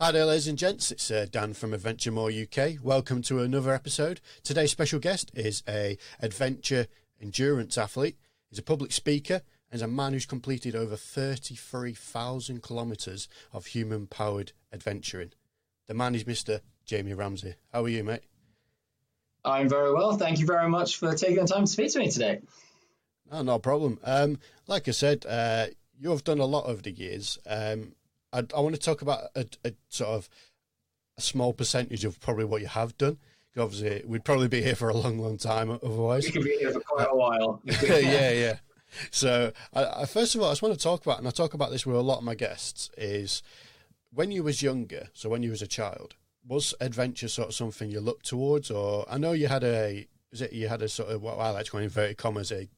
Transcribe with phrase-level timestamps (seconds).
[0.00, 0.92] Hi there, ladies and gents.
[0.92, 2.74] It's uh, Dan from Adventure More UK.
[2.80, 4.20] Welcome to another episode.
[4.44, 6.86] Today's special guest is a adventure
[7.20, 8.16] endurance athlete.
[8.48, 9.42] He's a public speaker
[9.72, 15.32] and is a man who's completed over 33,000 kilometres of human-powered adventuring.
[15.88, 16.60] The man is Mr.
[16.86, 17.56] Jamie Ramsey.
[17.72, 18.22] How are you, mate?
[19.44, 20.16] I'm very well.
[20.16, 22.42] Thank you very much for taking the time to speak to me today.
[23.32, 23.98] No, no problem.
[24.04, 24.38] Um,
[24.68, 25.66] like I said, uh,
[25.98, 27.40] you've done a lot over the years.
[27.44, 27.96] Um,
[28.32, 30.28] I, I want to talk about a, a, sort of
[31.16, 33.18] a small percentage of probably what you have done.
[33.56, 36.24] Obviously, we'd probably be here for a long, long time otherwise.
[36.26, 37.60] We could be here for quite a while.
[37.82, 38.56] yeah, yeah.
[39.10, 41.54] So, I, I, first of all, I just want to talk about, and I talk
[41.54, 43.42] about this with a lot of my guests, is
[44.12, 46.14] when you was younger, so when you was a child,
[46.46, 50.40] was adventure sort of something you looked towards, or I know you had a, is
[50.40, 52.68] it you had a sort of what I like to call inverted commas a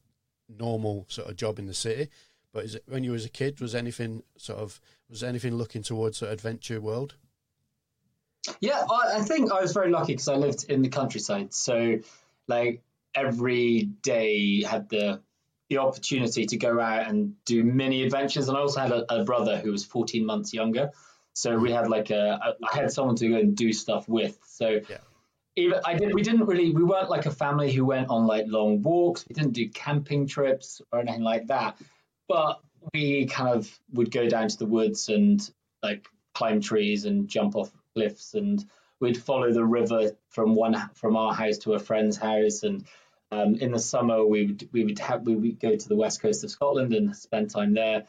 [0.49, 2.09] normal sort of job in the city,
[2.51, 3.61] but is it when you was a kid?
[3.61, 7.15] Was anything sort of was anything looking towards adventure world?
[8.59, 11.99] Yeah, I, I think I was very lucky because I lived in the countryside, so
[12.47, 12.81] like
[13.13, 15.21] every day had the
[15.69, 19.23] the opportunity to go out and do mini adventures, and I also had a, a
[19.23, 20.89] brother who was 14 months younger,
[21.33, 24.39] so we had like a, a I had someone to go and do stuff with.
[24.47, 24.97] So yeah.
[25.55, 28.45] even I did we didn't really we weren't like a family who went on like
[28.47, 29.23] long walks.
[29.29, 31.77] We didn't do camping trips or anything like that
[32.31, 32.61] but
[32.93, 35.49] we kind of would go down to the woods and
[35.83, 38.65] like climb trees and jump off cliffs and
[38.99, 42.85] we'd follow the river from one from our house to a friend's house and
[43.31, 46.21] um, in the summer we would we would have we would go to the west
[46.21, 48.03] coast of Scotland and spend time there.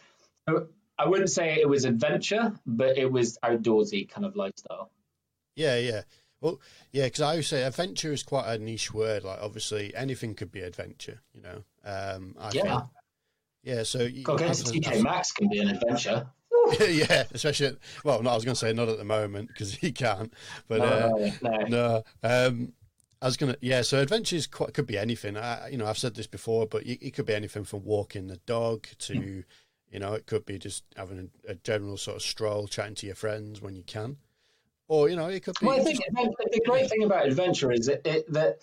[0.48, 4.90] So I wouldn't say it was adventure, but it was outdoorsy kind of lifestyle.
[5.56, 6.02] Yeah, yeah.
[6.40, 9.22] Well, yeah, because I would say adventure is quite a niche word.
[9.22, 11.20] Like, obviously, anything could be adventure.
[11.32, 11.64] You know.
[11.84, 12.62] Um, I yeah.
[12.62, 12.90] Think,
[13.62, 16.26] yeah, so you going to TK Maxx can be an adventure.
[16.80, 19.92] yeah, especially well, no, I was going to say not at the moment because he
[19.92, 20.32] can't,
[20.68, 22.02] but no, uh, no, no.
[22.22, 22.72] Um,
[23.22, 23.82] I was gonna, yeah.
[23.82, 25.36] So adventures quite, could be anything.
[25.36, 28.38] I, you know, I've said this before, but it, could be anything from walking the
[28.46, 29.44] dog to, mm.
[29.92, 33.06] you know, it could be just having a, a, general sort of stroll, chatting to
[33.06, 34.16] your friends when you can,
[34.88, 35.66] or you know, it could be.
[35.66, 38.58] Well, I think the great thing about adventure is that, it, that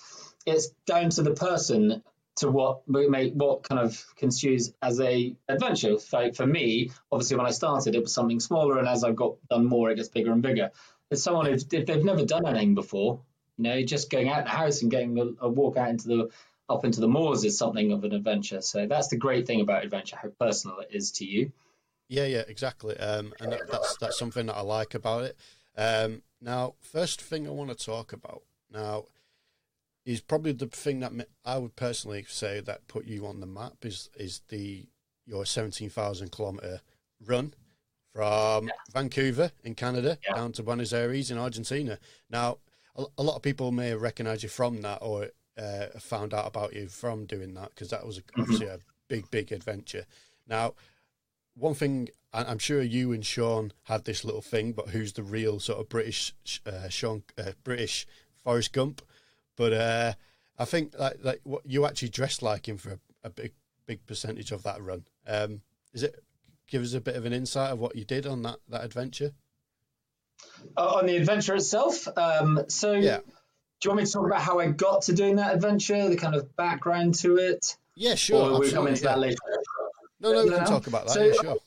[0.45, 2.03] it's down to the person
[2.39, 5.97] to what make what kind of construes as a adventure.
[5.97, 9.35] For, for me, obviously, when I started, it was something smaller, and as I've got
[9.49, 10.71] done more, it gets bigger and bigger.
[11.11, 13.21] As someone if, if they've never done anything before,
[13.57, 16.29] you know, just going out the house and getting a, a, walk out into the
[16.69, 18.61] up into the moors is something of an adventure.
[18.61, 21.51] So that's the great thing about adventure, how personal it is to you.
[22.07, 22.97] Yeah, yeah, exactly.
[22.97, 25.37] Um, and that, that's that's something that I like about it.
[25.77, 29.05] Um, now, first thing I want to talk about now
[30.09, 31.11] is probably the thing that
[31.45, 34.87] I would personally say that put you on the map is is the
[35.27, 36.81] your seventeen thousand kilometer
[37.23, 37.53] run
[38.15, 38.73] from yeah.
[38.91, 40.33] Vancouver in Canada yeah.
[40.33, 41.99] down to Buenos Aires in Argentina.
[42.27, 42.57] Now,
[42.95, 45.27] a, a lot of people may recognize you from that or
[45.59, 48.41] uh, found out about you from doing that because that was a, mm-hmm.
[48.41, 50.07] obviously a big, big adventure.
[50.47, 50.73] Now,
[51.55, 55.59] one thing I'm sure you and Sean had this little thing, but who's the real
[55.59, 56.33] sort of British
[56.65, 58.07] uh, Sean uh, British
[58.43, 59.03] Forrest Gump?
[59.59, 60.13] But uh,
[60.57, 63.51] I think like, like what you actually dressed like him for a, a big
[63.85, 65.03] big percentage of that run.
[65.27, 65.59] Um,
[65.93, 66.15] is it
[66.65, 69.33] give us a bit of an insight of what you did on that that adventure?
[70.77, 72.07] Uh, on the adventure itself.
[72.17, 73.17] Um, so, yeah.
[73.17, 73.23] do
[73.83, 76.35] you want me to talk about how I got to doing that adventure, the kind
[76.35, 77.75] of background to it?
[77.95, 78.53] Yeah, sure.
[78.53, 79.09] Or we come into yeah.
[79.09, 79.37] that later.
[80.21, 81.13] No, no, we can talk about that.
[81.13, 81.57] So, yeah, sure.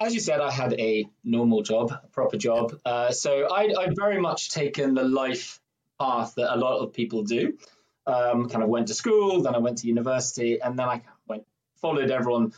[0.00, 2.74] As you said, I had a normal job, a proper job.
[2.86, 5.60] Uh, so I, I'd very much taken the life
[6.00, 7.58] path that a lot of people do.
[8.06, 11.44] Um, kind of went to school, then I went to university, and then I went
[11.80, 12.52] followed everyone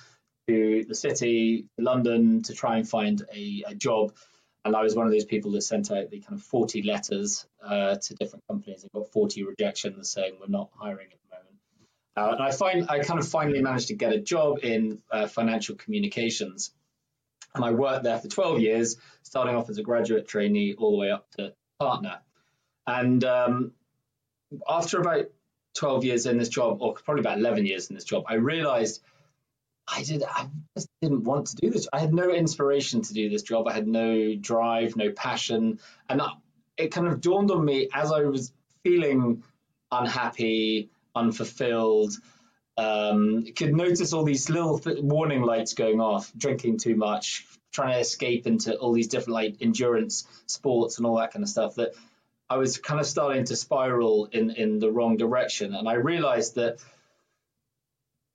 [0.49, 4.13] to the city, London, to try and find a, a job.
[4.65, 7.47] And I was one of those people that sent out the kind of 40 letters
[7.65, 11.59] uh, to different companies and got 40 rejections saying we're not hiring at the moment.
[12.17, 15.27] Uh, and I find I kind of finally managed to get a job in uh,
[15.27, 16.73] financial communications.
[17.55, 20.99] And I worked there for 12 years, starting off as a graduate trainee all the
[20.99, 22.21] way up to partner.
[22.87, 23.73] And um,
[24.69, 25.27] after about
[25.75, 29.03] 12 years in this job, or probably about 11 years in this job, I realized
[29.89, 31.89] I did I just didn't want to do this.
[31.93, 33.69] I had no inspiration to do this job.
[33.69, 35.79] I had no drive, no passion,
[36.09, 36.21] and
[36.77, 38.53] it kind of dawned on me as I was
[38.83, 39.45] feeling
[39.93, 42.15] unhappy, unfulfilled.
[42.77, 47.95] Um, could notice all these little th- warning lights going off, drinking too much, trying
[47.95, 51.77] to escape into all these different like endurance sports and all that kind of stuff.
[51.77, 51.95] That
[52.49, 55.75] I was kind of starting to spiral in, in the wrong direction.
[55.75, 56.79] And I realized that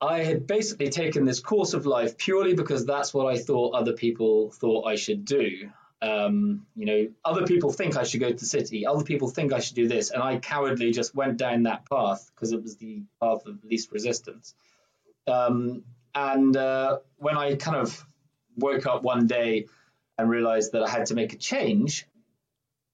[0.02, 3.94] I had basically taken this course of life purely because that's what I thought other
[3.94, 5.70] people thought I should do.
[6.02, 8.88] Um, you know, other people think I should go to the city.
[8.88, 12.32] Other people think I should do this, and I cowardly just went down that path
[12.34, 14.56] because it was the path of least resistance.
[15.28, 15.84] Um,
[16.16, 18.04] and uh, when I kind of
[18.58, 19.68] woke up one day
[20.18, 22.08] and realized that I had to make a change,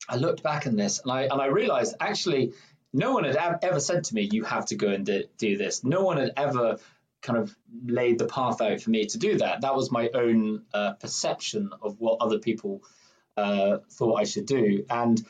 [0.10, 2.54] I looked back on this and I and I realized actually
[2.94, 5.84] no one had ever said to me, "You have to go and do, do this."
[5.84, 6.78] No one had ever
[7.22, 7.56] kind of
[7.86, 9.62] laid the path out for me to do that.
[9.62, 12.84] That was my own uh, perception of what other people
[13.36, 14.86] uh, thought I should do.
[14.90, 15.24] And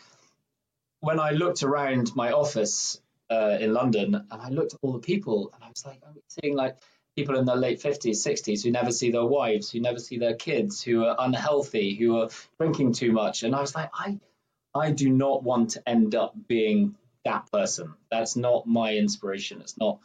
[0.99, 4.99] when I looked around my office uh, in London and I looked at all the
[4.99, 6.77] people, and I was like, I'm seeing like
[7.15, 10.35] people in their late 50s, 60s who never see their wives, who never see their
[10.35, 12.29] kids, who are unhealthy, who are
[12.59, 13.43] drinking too much.
[13.43, 14.19] And I was like, I,
[14.77, 16.95] I do not want to end up being
[17.25, 17.93] that person.
[18.09, 19.61] That's not my inspiration.
[19.61, 19.99] It's not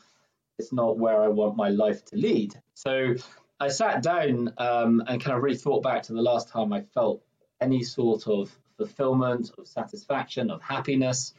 [0.59, 2.55] it's not where I want my life to lead.
[2.75, 3.15] So
[3.59, 6.83] I sat down um, and kind of really thought back to the last time I
[6.83, 7.23] felt
[7.61, 11.33] any sort of fulfillment, of satisfaction, of happiness.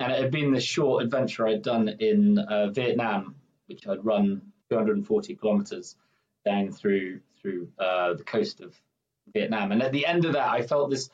[0.00, 3.36] And it had been this short adventure I'd done in uh, Vietnam,
[3.66, 5.96] which I'd run 240 kilometers
[6.44, 8.74] down through through uh, the coast of
[9.32, 9.72] Vietnam.
[9.72, 11.10] And at the end of that, I felt this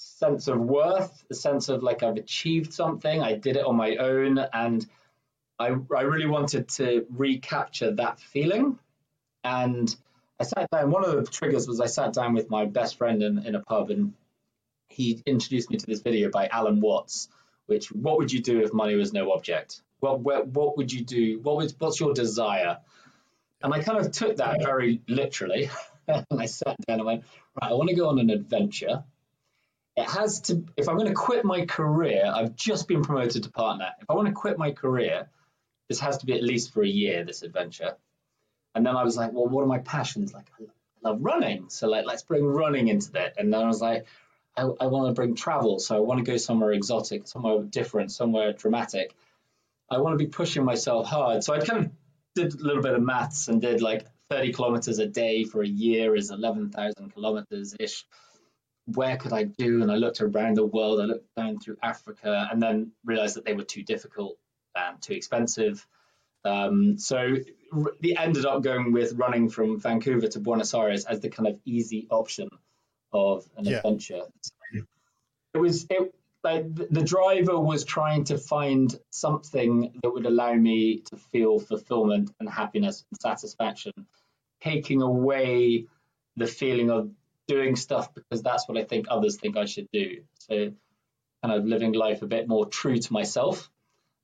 [0.00, 3.22] sense of worth, a sense of like I've achieved something.
[3.22, 4.86] I did it on my own, and
[5.58, 8.78] I, I really wanted to recapture that feeling.
[9.44, 9.94] And
[10.38, 10.90] I sat down.
[10.90, 13.60] One of the triggers was I sat down with my best friend in, in a
[13.60, 14.14] pub, and
[14.88, 17.28] he introduced me to this video by Alan Watts,
[17.66, 19.82] which what would you do if money was no object?
[20.00, 21.40] Well, what, what would you do?
[21.42, 22.78] What was what's your desire?
[23.62, 25.70] And I kind of took that very literally,
[26.08, 27.24] and I sat down and went,
[27.60, 29.04] right, I want to go on an adventure.
[30.00, 30.64] It has to.
[30.76, 33.90] If I'm going to quit my career, I've just been promoted to partner.
[34.00, 35.28] If I want to quit my career,
[35.88, 37.96] this has to be at least for a year, this adventure.
[38.74, 40.32] And then I was like, well, what are my passions?
[40.32, 40.64] Like, I
[41.08, 41.68] love running.
[41.68, 43.34] So, like, let's bring running into that.
[43.38, 44.06] And then I was like,
[44.56, 45.78] I, I want to bring travel.
[45.80, 49.14] So, I want to go somewhere exotic, somewhere different, somewhere dramatic.
[49.90, 51.42] I want to be pushing myself hard.
[51.42, 51.90] So, I kind of
[52.36, 55.68] did a little bit of maths and did like 30 kilometers a day for a
[55.68, 58.06] year is 11,000 kilometers ish.
[58.94, 59.82] Where could I do?
[59.82, 61.00] And I looked around the world.
[61.00, 64.38] I looked down through Africa and then realized that they were too difficult
[64.74, 65.86] and too expensive.
[66.44, 67.36] Um, so
[68.00, 71.58] they ended up going with running from Vancouver to Buenos Aires as the kind of
[71.64, 72.48] easy option
[73.12, 73.78] of an yeah.
[73.78, 74.22] adventure.
[75.52, 81.02] It was it like the driver was trying to find something that would allow me
[81.10, 83.92] to feel fulfillment and happiness and satisfaction,
[84.62, 85.86] taking away
[86.36, 87.10] the feeling of
[87.50, 90.22] doing stuff because that's what I think others think I should do.
[90.38, 90.72] So
[91.42, 93.68] kind of living life a bit more true to myself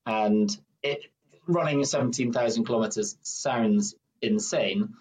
[0.07, 1.01] and it
[1.49, 4.95] running 17,000 kilometers sounds insane,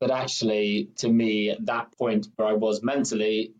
[0.00, 3.52] but actually, to me, at that point where I was mentally,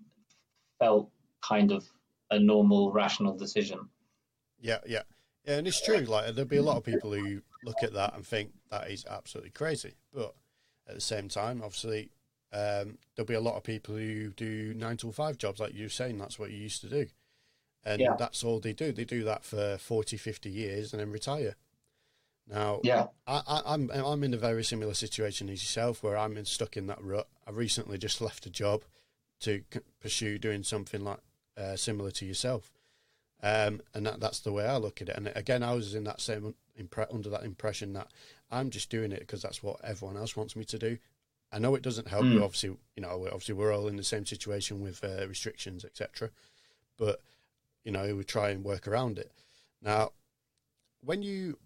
[0.80, 1.10] felt
[1.42, 1.84] kind of
[2.30, 3.88] a normal, rational decision.
[4.60, 5.02] Yeah, yeah,
[5.44, 5.98] yeah, and it's true.
[5.98, 9.04] Like there'll be a lot of people who look at that and think that is
[9.08, 10.34] absolutely crazy, but
[10.88, 12.10] at the same time, obviously,
[12.52, 15.88] um, there'll be a lot of people who do nine to five jobs, like you're
[15.88, 16.18] saying.
[16.18, 17.06] That's what you used to do
[17.84, 18.16] and yeah.
[18.18, 18.92] that's all they do.
[18.92, 21.56] They do that for 40, 50 years and then retire.
[22.46, 26.36] Now, yeah, I, am I'm, I'm in a very similar situation as yourself, where I'm
[26.36, 27.28] in, stuck in that rut.
[27.46, 28.84] I recently just left a job
[29.40, 31.18] to c- pursue doing something like
[31.58, 32.72] uh, similar to yourself,
[33.42, 35.16] um, and that, that's the way I look at it.
[35.16, 38.08] And again, I was in that same impre- under that impression that
[38.50, 40.98] I'm just doing it because that's what everyone else wants me to do.
[41.52, 42.24] I know it doesn't help.
[42.24, 42.42] Mm.
[42.42, 46.30] Obviously, you know, obviously we're all in the same situation with uh, restrictions, etc.
[46.98, 47.20] But
[47.84, 49.32] you know, we try and work around it.
[49.82, 50.10] Now,
[51.02, 51.58] when you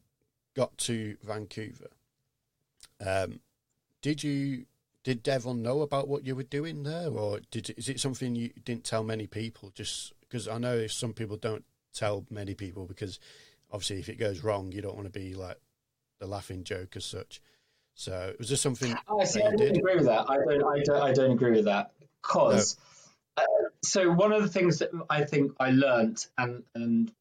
[0.55, 1.89] got to Vancouver,
[3.05, 3.41] um,
[4.03, 4.67] did you
[5.05, 8.51] did Devon know about what you were doing there, or did is it something you
[8.65, 9.71] didn't tell many people?
[9.75, 13.19] Just because I know some people don't tell many people because
[13.71, 15.59] obviously if it goes wrong, you don't want to be like
[16.19, 17.41] the laughing joke as such.
[17.95, 18.97] So was there something?
[19.09, 19.77] Oh, see, I don't did?
[19.77, 20.29] agree with that.
[20.29, 20.65] I don't.
[20.65, 21.03] I don't.
[21.03, 22.77] I don't agree with that because.
[22.77, 22.83] No
[23.85, 27.13] so one of the things that I think I learned and and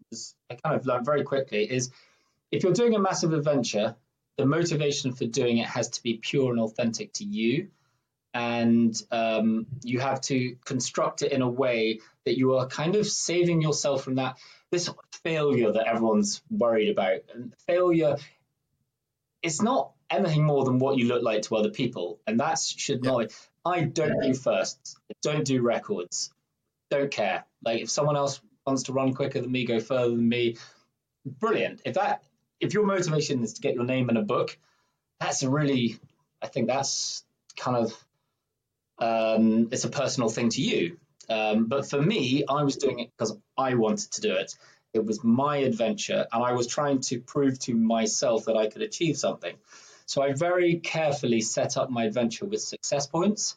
[0.49, 1.91] I kind of learned very quickly is
[2.51, 3.95] if you're doing a massive adventure,
[4.37, 7.69] the motivation for doing it has to be pure and authentic to you,
[8.33, 13.07] and um, you have to construct it in a way that you are kind of
[13.07, 14.37] saving yourself from that
[14.69, 14.89] this
[15.23, 17.21] failure that everyone's worried about.
[17.33, 18.17] And failure,
[19.41, 23.03] it's not anything more than what you look like to other people, and that should
[23.03, 23.12] yeah.
[23.12, 23.32] not.
[23.63, 24.96] I don't do firsts.
[25.22, 26.32] Don't do records.
[26.89, 27.46] Don't care.
[27.63, 30.58] Like if someone else wants to run quicker than me, go further than me,
[31.25, 31.82] brilliant.
[31.86, 32.24] If that
[32.60, 34.58] if your motivation is to get your name in a book,
[35.20, 36.00] that's a really
[36.41, 37.24] I think that's
[37.56, 37.94] kind of
[39.00, 40.98] um, it's a personal thing to you.
[41.30, 44.56] Um, but for me, I was doing it because I wanted to do it.
[44.94, 48.82] It was my adventure, and I was trying to prove to myself that I could
[48.82, 49.56] achieve something.
[50.12, 53.56] So I very carefully set up my adventure with success points.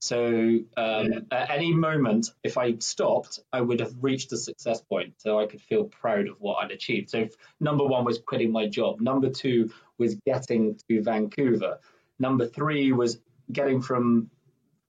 [0.00, 5.14] So um, at any moment, if I stopped, I would have reached a success point,
[5.18, 7.10] so I could feel proud of what I'd achieved.
[7.10, 7.28] So
[7.60, 9.00] number one was quitting my job.
[9.00, 11.78] Number two was getting to Vancouver.
[12.18, 13.20] Number three was
[13.52, 14.28] getting from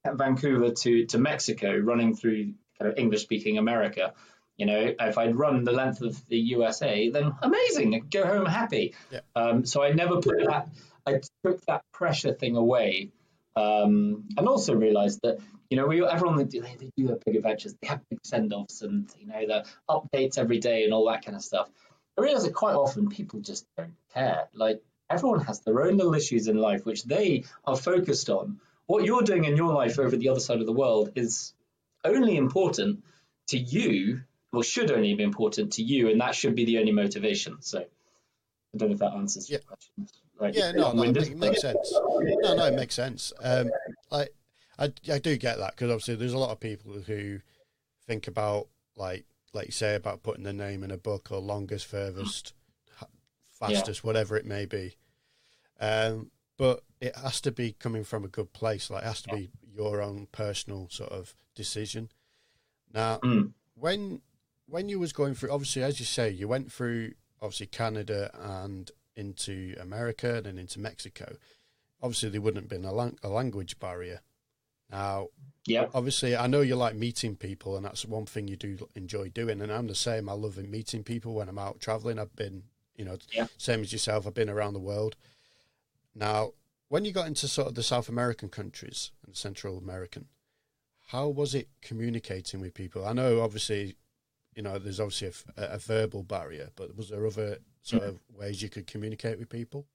[0.03, 4.15] Vancouver to, to Mexico, running through kind of English speaking America.
[4.57, 8.45] You know, if I'd run the length of the USA, then amazing, I'd go home
[8.45, 8.95] happy.
[9.11, 9.19] Yeah.
[9.35, 10.69] Um, so I never put that,
[11.05, 13.11] I took that pressure thing away.
[13.55, 17.35] Um, and also realized that, you know, we everyone they do, they do their big
[17.35, 21.07] adventures, they have big send offs and, you know, the updates every day and all
[21.07, 21.69] that kind of stuff.
[22.17, 24.47] I realize that quite often people just don't care.
[24.53, 29.03] Like, everyone has their own little issues in life which they are focused on what
[29.03, 31.53] you're doing in your life over the other side of the world is
[32.03, 33.03] only important
[33.47, 34.21] to you,
[34.57, 37.61] or should only be important to you, and that should be the only motivation.
[37.61, 39.59] So I don't know if that answers yeah.
[39.59, 40.07] your question.
[40.39, 41.93] Like, yeah, no, no, it makes sense.
[41.93, 43.33] No, no, it makes sense.
[43.39, 43.69] Um,
[44.11, 44.27] I,
[44.79, 47.39] I, I do get that because obviously there's a lot of people who
[48.07, 51.85] think about like, like you say about putting their name in a book or longest,
[51.85, 52.53] furthest,
[53.47, 54.07] fastest, yeah.
[54.07, 54.95] whatever it may be.
[55.79, 58.89] Um, but it has to be coming from a good place.
[58.89, 62.09] Like it has to be your own personal sort of decision.
[62.91, 63.51] Now, mm.
[63.75, 64.21] when
[64.67, 68.91] when you was going through, obviously, as you say, you went through obviously Canada and
[69.15, 71.35] into America and then into Mexico.
[72.01, 74.21] Obviously, there wouldn't have been a, lang- a language barrier.
[74.91, 75.27] Now,
[75.65, 79.29] yeah, obviously, I know you like meeting people, and that's one thing you do enjoy
[79.29, 79.61] doing.
[79.61, 80.29] And I'm the same.
[80.29, 82.19] I love meeting people when I'm out traveling.
[82.19, 82.63] I've been,
[82.95, 83.47] you know, yeah.
[83.57, 84.25] same as yourself.
[84.25, 85.15] I've been around the world.
[86.15, 86.51] Now,
[86.87, 90.27] when you got into sort of the South American countries and Central American,
[91.07, 93.05] how was it communicating with people?
[93.05, 93.95] I know, obviously,
[94.57, 98.61] you know, there's obviously a, a verbal barrier, but was there other sort of ways
[98.61, 99.85] you could communicate with people?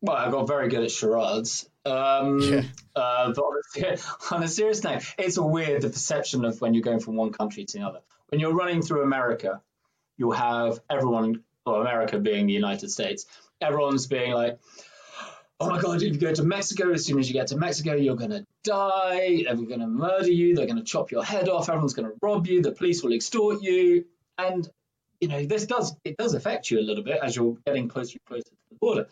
[0.00, 1.68] Well, I got very good at charades.
[1.84, 2.62] Um, yeah.
[2.96, 3.44] uh, but
[4.30, 7.30] on a serious note, it's a weird the perception of when you're going from one
[7.30, 8.00] country to another.
[8.28, 9.60] When you're running through America,
[10.16, 13.26] you'll have everyone, well, America being the United States,
[13.60, 14.58] everyone's being like,
[15.60, 17.94] oh my god, if you go to Mexico, as soon as you get to Mexico,
[17.94, 19.44] you're going to die.
[19.44, 20.54] They're going to murder you.
[20.54, 21.68] They're going to chop your head off.
[21.68, 22.62] Everyone's going to rob you.
[22.62, 24.04] The police will extort you.
[24.38, 24.68] And
[25.20, 28.18] you know this does it does affect you a little bit as you're getting closer
[28.18, 29.06] and closer to the border.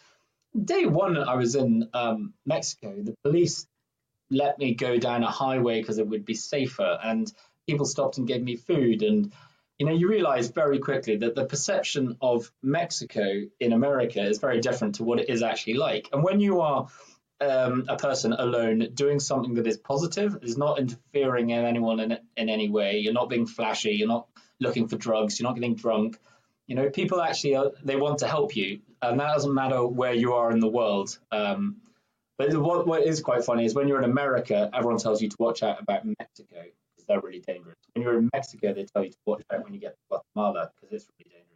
[0.64, 2.94] Day one, I was in um, Mexico.
[3.02, 3.66] The police
[4.30, 7.30] let me go down a highway because it would be safer, and
[7.66, 9.32] people stopped and gave me food and
[9.78, 14.60] you know, you realize very quickly that the perception of Mexico in America is very
[14.60, 16.08] different to what it is actually like.
[16.12, 16.88] And when you are
[17.40, 22.18] um, a person alone doing something that is positive, is not interfering in anyone in,
[22.36, 24.26] in any way, you're not being flashy, you're not
[24.60, 26.18] looking for drugs, you're not getting drunk.
[26.66, 30.12] You know, people actually are, they want to help you, and that doesn't matter where
[30.12, 31.18] you are in the world.
[31.30, 31.76] Um,
[32.36, 35.36] but what, what is quite funny is when you're in America, everyone tells you to
[35.38, 36.62] watch out about Mexico
[36.94, 37.76] because they're really dangerous.
[37.94, 40.70] When you're in Mexico, they tell you to watch out when you get to Guatemala
[40.74, 41.48] because it's really dangerous.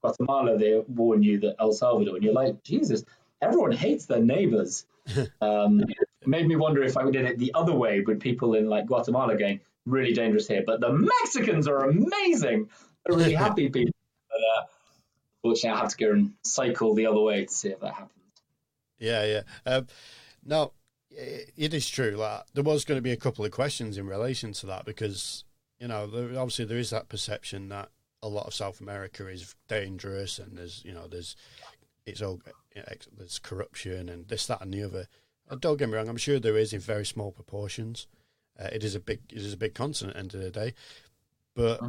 [0.00, 3.04] Guatemala, they warn you that El Salvador, and you're like, Jesus,
[3.42, 4.86] everyone hates their neighbors.
[5.40, 8.68] um, it made me wonder if I did it the other way with people in
[8.68, 12.70] like Guatemala going, really dangerous here, but the Mexicans are amazing.
[13.04, 13.94] They're really happy people.
[14.30, 14.66] But, uh,
[15.42, 18.10] fortunately, I have to go and cycle the other way to see if that happens.
[18.98, 19.42] Yeah, yeah.
[19.66, 19.88] Um,
[20.44, 20.72] now,
[21.10, 22.12] it is true.
[22.12, 25.44] Like there was going to be a couple of questions in relation to that because
[25.78, 27.90] you know there, obviously there is that perception that
[28.22, 31.36] a lot of South America is dangerous and there's you know there's
[32.06, 32.40] it's all
[33.16, 35.06] there's corruption and this that and the other.
[35.48, 38.06] And don't get me wrong, I'm sure there is in very small proportions.
[38.58, 40.74] Uh, it is a big it is a big continent end of the day,
[41.54, 41.80] but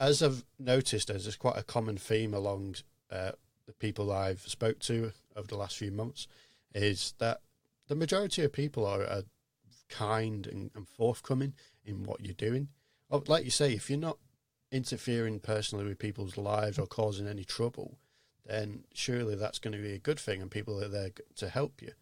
[0.00, 2.76] as I've noticed, there's quite a common theme along
[3.10, 3.32] uh,
[3.66, 6.26] the people I've spoke to over the last few months
[6.74, 7.40] is that
[7.88, 9.22] the majority of people are, are
[9.88, 11.52] kind and, and, forthcoming
[11.84, 12.68] in what you're doing.
[13.10, 14.18] Oh, like you say, if you're not
[14.70, 17.98] interfering personally with people's lives or causing any trouble,
[18.46, 21.82] then surely that's going to be a good thing, and people are there to help
[21.82, 21.92] you.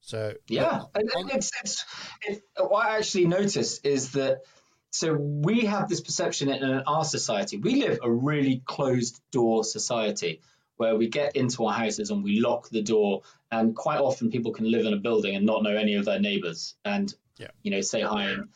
[0.00, 1.84] So yeah, on- it's, it's,
[2.22, 4.42] it, what I actually noticed is that
[4.90, 7.56] so we have this perception in our society.
[7.58, 10.40] We live a really closed door society
[10.76, 13.22] where we get into our houses and we lock the door.
[13.50, 16.20] And quite often, people can live in a building and not know any of their
[16.20, 17.48] neighbors, and yeah.
[17.62, 18.30] you know, say hi.
[18.30, 18.48] And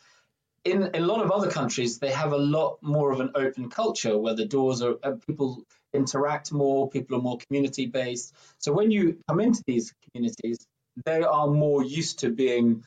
[0.63, 3.69] in, in a lot of other countries, they have a lot more of an open
[3.69, 4.95] culture where the doors are
[5.27, 8.35] people interact more, people are more community based.
[8.59, 10.65] So when you come into these communities,
[11.05, 12.83] they are more used to being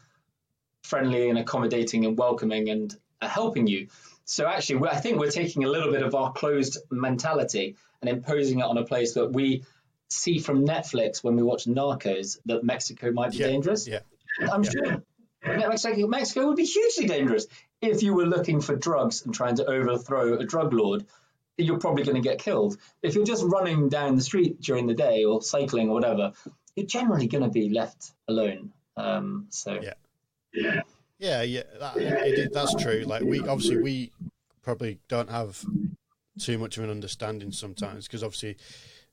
[0.82, 3.88] friendly and accommodating and welcoming and helping you.
[4.24, 8.60] So actually, I think we're taking a little bit of our closed mentality and imposing
[8.60, 9.64] it on a place that we
[10.10, 13.86] see from Netflix when we watch Narcos that Mexico might be Yeah, dangerous.
[13.86, 14.00] yeah.
[14.50, 14.70] I'm Yeah.
[14.70, 15.02] sure
[15.44, 17.46] Mexico, Mexico would be hugely dangerous
[17.80, 21.06] if you were looking for drugs and trying to overthrow a drug lord.
[21.56, 22.76] You're probably going to get killed.
[23.02, 26.32] If you're just running down the street during the day or cycling or whatever,
[26.74, 28.72] you're generally going to be left alone.
[28.96, 29.94] Um, so Yeah.
[30.52, 30.80] yeah.
[31.18, 33.04] Yeah, yeah, that, it, it, that's true.
[33.06, 34.10] Like we obviously we
[34.62, 35.64] probably don't have
[36.38, 38.56] too much of an understanding sometimes because obviously,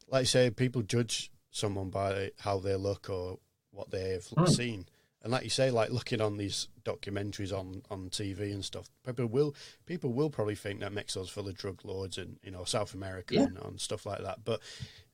[0.10, 3.38] like you say, people judge someone by how they look or
[3.70, 4.46] what they've Hmm.
[4.48, 4.86] seen,
[5.24, 9.26] and like you say, like looking on these documentaries on on TV and stuff, people
[9.28, 12.94] will people will probably think that Mexico's full of drug lords and you know South
[12.94, 13.44] America Yeah.
[13.44, 14.60] and, and stuff like that, but.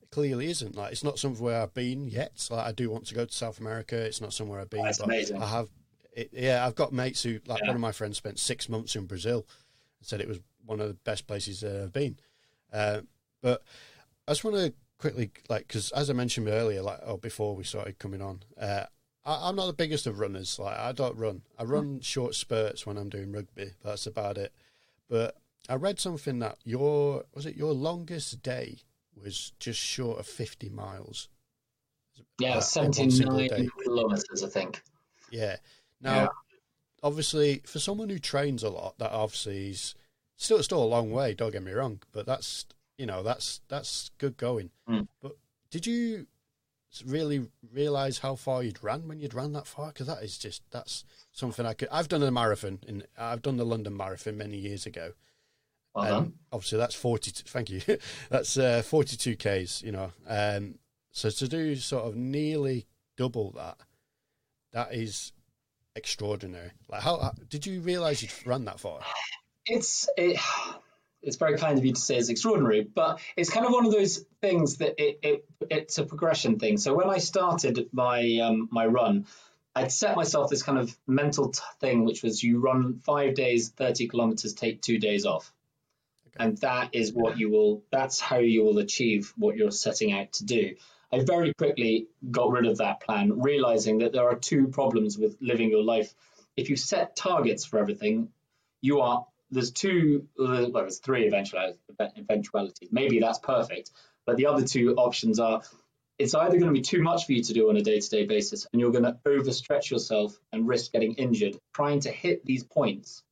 [0.01, 2.47] it Clearly isn't like it's not somewhere where I've been yet.
[2.49, 3.97] Like I do want to go to South America.
[3.97, 5.43] It's not somewhere I've been, That's but amazing.
[5.43, 5.67] I have
[6.13, 7.67] it, yeah, I've got mates who, like Yeah.
[7.67, 9.45] one of my friends, spent six months in Brazil
[9.99, 12.17] and said it was one of the best places that I've been.
[12.71, 13.01] Uh,
[13.41, 13.63] but
[14.29, 17.65] I just want to quickly, like, because as I mentioned earlier, like, oh, before we
[17.65, 18.85] started coming on, uh,
[19.27, 20.57] I, I'm not the biggest of runners.
[20.57, 21.41] Like, I don't run.
[21.59, 23.71] I run short spurts when I'm doing rugby.
[23.83, 24.53] That's about it.
[25.09, 25.35] But
[25.69, 28.77] I read something that your was it your longest day
[29.21, 31.27] was just short of 50 miles.
[32.39, 34.81] Yeah, Uh, in one single 79 kilometers, I think.
[35.31, 35.57] Yeah.
[36.01, 36.27] Now, Yeah.
[37.03, 39.95] obviously, for someone who trains a lot, that obviously is
[40.35, 41.33] still still a long way.
[41.33, 42.65] Don't get me wrong, but that's
[42.97, 44.71] you know that's that's good going.
[44.87, 45.07] Mm.
[45.21, 45.35] But
[45.69, 46.27] did you
[47.05, 49.87] really realize how far you'd ran when you'd ran that far?
[49.87, 51.89] Because that is just that's something I could.
[51.91, 55.13] I've done a marathon, and I've done the London Marathon many years ago.
[55.93, 57.31] Well Um, obviously, that's forty.
[57.31, 57.81] Thank you.
[58.29, 59.81] that's uh, forty-two k's.
[59.83, 60.75] You know, um,
[61.11, 63.77] so to do sort of nearly double that,
[64.73, 65.33] that is
[65.95, 66.71] extraordinary.
[66.87, 68.99] Like, how, how did you realise you'd run that far?
[69.65, 70.39] It's it,
[71.27, 73.91] it's very kind of you to say it's extraordinary, but it's kind of one of
[73.91, 76.77] those things that it, it it's a progression thing.
[76.77, 79.25] So when I started my um, my run,
[79.75, 83.69] I'd set myself this kind of mental t- thing, which was you run five days,
[83.69, 85.53] thirty kilometers, take two days off,
[86.27, 86.45] Okay.
[86.45, 87.83] and that is what you will.
[87.91, 90.75] That's how you will achieve what you're setting out to do.
[91.11, 95.37] I very quickly got rid of that plan, realizing that there are two problems with
[95.41, 96.13] living your life.
[96.55, 98.29] If you set targets for everything,
[98.81, 103.91] you are there's two well there's three eventualities, maybe that's perfect
[104.25, 105.61] but the other two options are
[106.19, 108.67] it's either going to be too much for you to do on a day-to-day basis
[108.71, 113.23] and you're going to overstretch yourself and risk getting injured trying to hit these points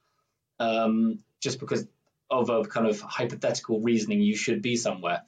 [0.59, 1.85] um, just because
[2.29, 5.23] of a kind of hypothetical reasoning you should be somewhere.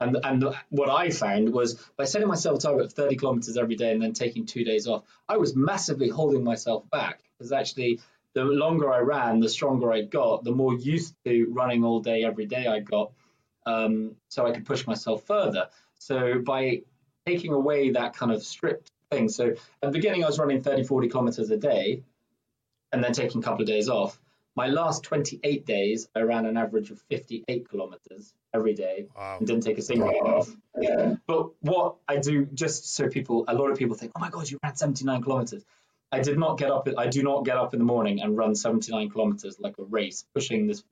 [0.00, 3.76] And and what I found was by setting myself a target of 30 kilometers every
[3.76, 8.00] day and then taking two days off, I was massively holding myself back because actually
[8.34, 12.24] the longer I ran, the stronger I got, the more used to running all day
[12.24, 13.12] every day I got,
[13.66, 15.68] um, so I could push myself further.
[15.98, 16.82] So by
[17.26, 20.84] taking away that kind of strict thing, so at the beginning I was running 30,
[20.84, 22.02] 40 kilometers a day,
[22.92, 24.20] and then taking a couple of days off.
[24.56, 29.38] My last 28 days, I ran an average of 58 kilometers every day Wow.
[29.38, 30.48] and didn't take a single day off.
[31.26, 34.48] But what I do, just so people, a lot of people think, oh my God,
[34.48, 35.64] you ran 79 kilometers.
[36.14, 38.54] I did not get up, I do not get up in the morning and run
[38.54, 40.84] 79 kilometers like a race, pushing this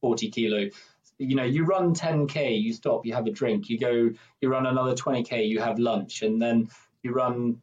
[0.00, 0.70] 40 kilo.
[1.18, 4.10] You know, you run 10K, you stop, you have a drink, you go,
[4.40, 6.68] you run another 20K, you have lunch, and then
[7.02, 7.60] you run,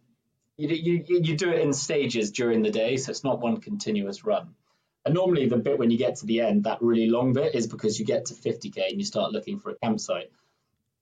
[0.57, 4.25] you, you, you do it in stages during the day, so it's not one continuous
[4.25, 4.55] run.
[5.05, 7.67] And normally, the bit when you get to the end, that really long bit, is
[7.67, 10.31] because you get to 50k and you start looking for a campsite,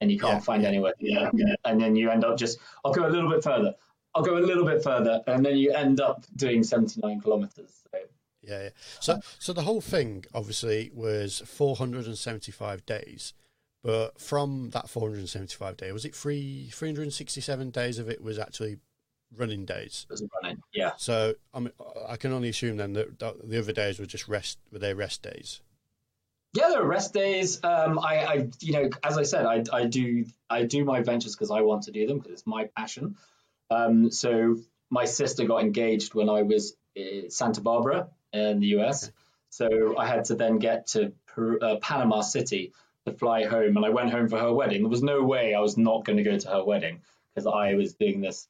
[0.02, 0.70] and you can't Yeah, find yeah.
[0.70, 0.94] anywhere.
[1.00, 1.32] Yeah,
[1.66, 3.76] and then you end up just, I'll go a little bit further.
[4.16, 7.84] I'll go a little bit further, and then you end up doing 79 kilometers.
[7.92, 8.00] So,
[8.42, 8.70] Yeah, yeah.
[9.00, 13.34] So, so the whole thing obviously was 475 days,
[13.84, 18.78] but from that 475 day, was it three 367 days of it was actually
[19.36, 20.06] running days?
[20.10, 20.62] it was running.
[20.74, 20.92] Yeah.
[20.98, 21.72] So I mean,
[22.08, 25.24] I can only assume then that the other days were just rest, were they rest
[25.24, 25.62] days?
[26.54, 27.64] Yeah, there are rest days.
[27.64, 31.36] Um, I, I, you know, as I said, I, I do, I do my ventures
[31.36, 33.16] because I want to do them because it's my passion.
[33.74, 34.58] Um, so
[34.90, 39.12] my sister got engaged when I was in Santa Barbara in the US.
[39.50, 42.74] So I had to then get to Per- uh, Panama City
[43.06, 44.82] to fly home, and I went home for her wedding.
[44.82, 47.02] There was no way I was not going to go to her wedding
[47.34, 48.48] because I was doing this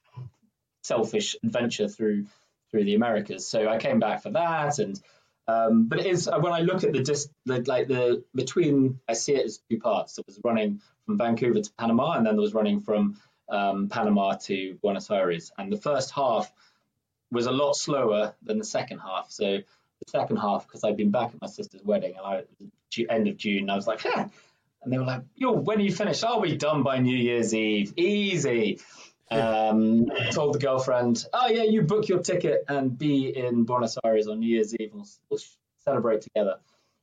[0.84, 2.28] selfish adventure through
[2.70, 3.48] through the Americas.
[3.48, 5.00] So I came back for that, and
[5.48, 9.14] um, but it is when I look at the, dis, the like the between I
[9.14, 10.18] see it as two parts.
[10.18, 13.18] It was running from Vancouver to Panama, and then there was running from
[13.54, 15.52] um, Panama to Buenos Aires.
[15.58, 16.52] And the first half
[17.32, 19.32] was a lot slower than the second half.
[19.32, 19.60] So
[20.06, 22.44] the second half because I'd been back at my sister's wedding and I
[23.10, 23.70] end of June.
[23.70, 24.28] I was like, huh.
[24.84, 26.24] and they were like, "Yo, when are you finished?
[26.24, 27.94] I'll be done by New Year's Eve.
[27.98, 28.80] Easy."
[29.32, 34.28] Um, told the girlfriend, "Oh yeah, you book your ticket and be in Buenos Aires
[34.28, 34.92] on New Year's Eve.
[34.94, 35.40] We'll, we'll
[35.84, 36.58] celebrate together."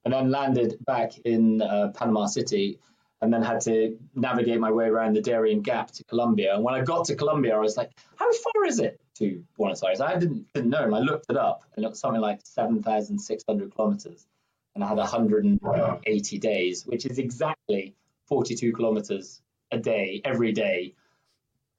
[0.05, 2.79] And then landed back in uh, Panama City,
[3.23, 6.55] and then had to navigate my way around the Darien Gap to Colombia.
[6.55, 9.83] And when I got to Colombia, I was like, "How far is it to Buenos
[9.83, 12.41] Aires?" I didn't didn't know, and I looked it up, and it was something like
[12.45, 14.27] seven thousand six hundred kilometers.
[14.75, 20.95] And I had 180 days, which is exactly 42 kilometers a day every day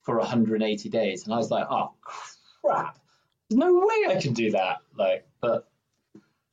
[0.01, 1.23] for 180 days.
[1.23, 2.99] And I was like, oh crap,
[3.49, 4.80] there's no way I can do that.
[4.97, 5.69] Like, but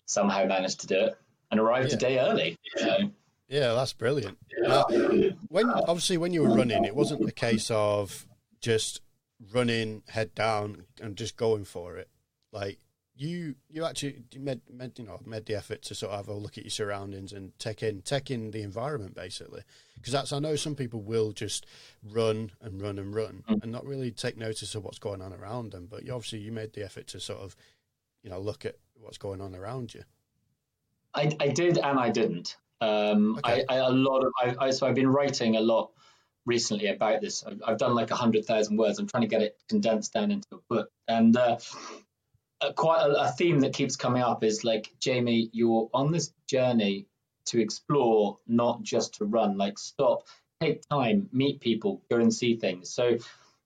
[0.06, 1.18] somehow managed to do it
[1.50, 1.96] and arrived yeah.
[1.96, 2.56] a day early.
[2.76, 3.10] So.
[3.48, 4.38] Yeah, that's brilliant.
[4.58, 4.84] Now,
[5.48, 8.26] when obviously when you were running, it wasn't the case of
[8.60, 9.00] just
[9.52, 12.08] running head down and just going for it.
[12.52, 12.78] Like
[13.16, 16.34] you, you actually made, made you know made the effort to sort of have a
[16.34, 19.62] look at your surroundings and take in take in the environment basically
[19.98, 21.66] because that's I know some people will just
[22.02, 23.62] run and run and run mm.
[23.62, 25.86] and not really take notice of what's going on around them.
[25.90, 27.56] But you, obviously, you made the effort to sort of,
[28.22, 30.02] you know, look at what's going on around you.
[31.14, 32.56] I, I did and I didn't.
[32.80, 33.64] Um, okay.
[33.68, 35.90] I, I, a lot of I, I, so I've been writing a lot
[36.46, 37.44] recently about this.
[37.44, 38.98] I've, I've done like a hundred thousand words.
[38.98, 41.58] I'm trying to get it condensed down into a book, and uh,
[42.74, 47.06] quite a, a theme that keeps coming up is like Jamie, you're on this journey
[47.46, 49.56] to explore, not just to run.
[49.56, 50.26] Like stop,
[50.60, 52.90] take time, meet people, go and see things.
[52.90, 53.18] So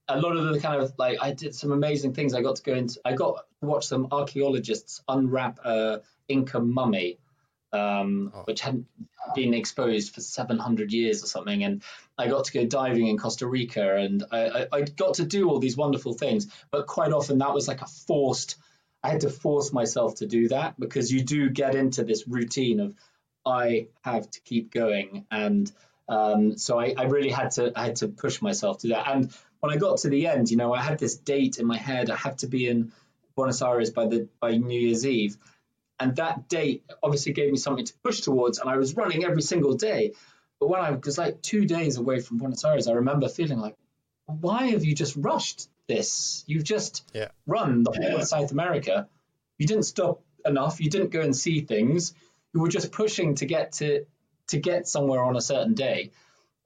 [0.08, 2.34] a lot of the kind of like I did some amazing things.
[2.34, 7.18] I got to go into I got to watch some archaeologists unwrap a Inca mummy,
[7.72, 8.42] um, oh.
[8.44, 8.86] which hadn't
[9.34, 11.64] been exposed for 700 years or something.
[11.64, 11.82] And
[12.18, 15.48] I got to go diving in Costa Rica, and I, I, I got to do
[15.48, 16.48] all these wonderful things.
[16.70, 18.56] But quite often that was like a forced.
[19.02, 22.78] I had to force myself to do that because you do get into this routine
[22.78, 22.94] of
[23.44, 25.26] I have to keep going.
[25.30, 25.70] And
[26.08, 29.10] um, so I, I, really had to I had to push myself to that.
[29.10, 31.76] And when I got to the end, you know, I had this date in my
[31.76, 32.10] head.
[32.10, 32.92] I have to be in
[33.34, 35.36] Buenos Aires by the by New Year's Eve.
[36.02, 38.58] And that date obviously gave me something to push towards.
[38.58, 40.14] And I was running every single day.
[40.58, 43.76] But when I was like two days away from Buenos Aires, I remember feeling like,
[44.26, 46.42] why have you just rushed this?
[46.48, 47.28] You've just yeah.
[47.46, 48.16] run the whole yeah.
[48.16, 49.08] of South America.
[49.58, 50.80] You didn't stop enough.
[50.80, 52.14] You didn't go and see things
[52.52, 54.04] You were just pushing to get to
[54.48, 56.10] to get somewhere on a certain day.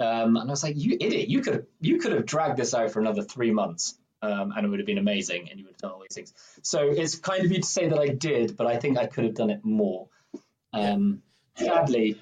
[0.01, 1.29] Um, and I was like, "You idiot!
[1.29, 4.67] You could have you could have dragged this out for another three months, um, and
[4.67, 7.17] it would have been amazing, and you would have done all these things." So it's
[7.17, 9.51] kind of you to say that I did, but I think I could have done
[9.51, 10.09] it more.
[10.73, 11.23] Um,
[11.57, 12.19] sadly,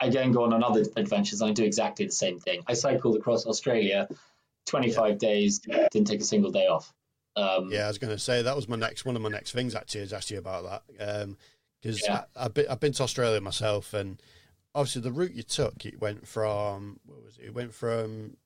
[0.00, 2.62] I then go on another adventures, and I do exactly the same thing.
[2.66, 4.08] I cycled across Australia,
[4.66, 5.16] 25 yeah.
[5.16, 6.92] days, didn't take a single day off.
[7.36, 9.52] Um, yeah, I was going to say that was my next one of my next
[9.52, 11.22] things actually is ask you about that.
[11.22, 11.36] Um,
[11.82, 12.24] because yeah.
[12.34, 14.20] I've been I've been to Australia myself, and
[14.74, 17.46] obviously the route you took, it went from what was it?
[17.46, 18.36] It went from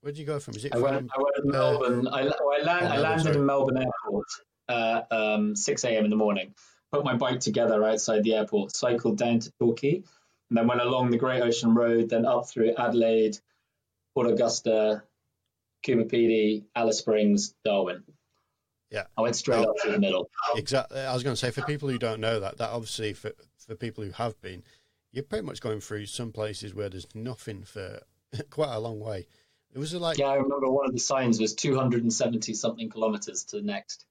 [0.00, 0.54] where did you go from?
[0.54, 0.74] Is it?
[0.74, 2.08] I, from, went, I went to uh, Melbourne.
[2.08, 4.26] I, I, land, I landed in Melbourne Airport
[4.68, 6.04] at um, six a.m.
[6.04, 6.54] in the morning.
[6.92, 9.96] Put my bike together outside the airport, cycled down to Torquay,
[10.50, 13.38] and then went along the Great Ocean Road, then up through Adelaide,
[14.14, 15.02] Port Augusta,
[15.84, 18.04] Pedy, Alice Springs, Darwin.
[18.90, 20.30] Yeah, I went straight up to the middle.
[20.56, 21.00] Exactly.
[21.00, 23.74] I was going to say for people who don't know that, that obviously for for
[23.74, 24.62] people who have been,
[25.12, 28.00] you're pretty much going through some places where there's nothing for
[28.50, 29.26] quite a long way.
[29.78, 33.56] It was like yeah, I remember one of the signs was 270 something kilometers to
[33.56, 34.04] the next.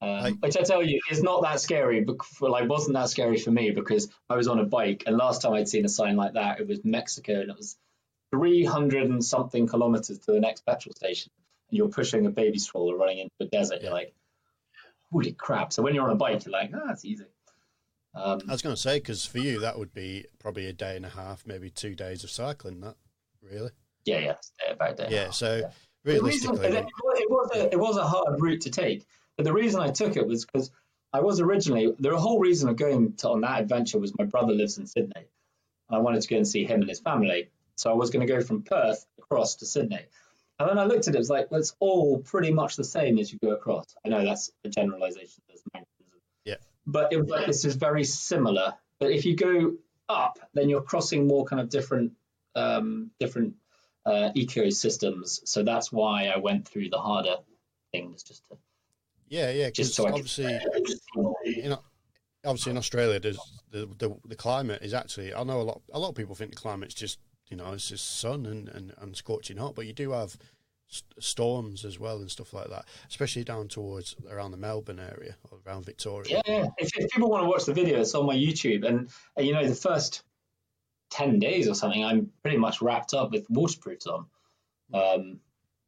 [0.00, 3.38] Um, which I tell you is not that scary, but for, like wasn't that scary
[3.38, 6.14] for me because I was on a bike, and last time I'd seen a sign
[6.14, 7.76] like that, it was Mexico, and it was
[8.30, 11.32] 300 and something kilometers to the next petrol station
[11.70, 13.88] and you're pushing a baby stroller running into a desert, yeah.
[13.88, 14.14] you're like,
[15.10, 15.72] holy crap.
[15.72, 17.24] So when you're on a bike, you're like, ah, it's easy.
[18.14, 20.94] Um, I was going to say, because for you, that would be probably a day
[20.94, 22.94] and a half, maybe two days of cycling, that
[23.42, 23.70] really?
[24.04, 24.34] Yeah, yeah,
[24.70, 25.08] about day.
[25.10, 25.70] Yeah, so yeah.
[26.04, 26.58] realistically.
[26.58, 29.06] Reason, it, it, was a, it was a hard route to take.
[29.36, 30.70] But the reason I took it was because
[31.12, 34.52] I was originally, the whole reason of going to, on that adventure was my brother
[34.52, 35.26] lives in Sydney.
[35.88, 37.50] And I wanted to go and see him and his family.
[37.76, 40.06] So I was going to go from Perth across to Sydney.
[40.58, 42.84] And then I looked at it, it was like, well, it's all pretty much the
[42.84, 43.86] same as you go across.
[44.04, 45.42] I know that's a generalization.
[45.48, 45.90] There's mountains.
[46.44, 46.56] Yeah.
[46.86, 48.74] But it was like, this is very similar.
[49.00, 49.74] But if you go
[50.08, 52.12] up, then you're crossing more kind of different,
[52.54, 53.54] um, different
[54.06, 55.40] uh, ecosystems.
[55.44, 57.36] So that's why I went through the harder
[57.92, 58.56] things just to.
[59.28, 60.44] Yeah, yeah, because so obviously,
[61.44, 61.80] you know,
[62.44, 63.38] obviously in Australia, there's
[63.70, 65.34] the, the the climate is actually.
[65.34, 65.82] I know a lot.
[65.92, 67.18] A lot of people think the climate's just
[67.50, 70.36] you know, it's just sun and, and, and scorching hot, but you do have
[71.18, 75.58] storms as well and stuff like that, especially down towards around the Melbourne area or
[75.66, 76.42] around Victoria.
[76.46, 76.66] Yeah, yeah.
[76.78, 79.52] If, if people want to watch the video, it's on my YouTube, and, and you
[79.52, 80.22] know the first
[81.14, 84.26] ten days or something, I'm pretty much wrapped up with waterproofs on.
[84.92, 85.40] Um,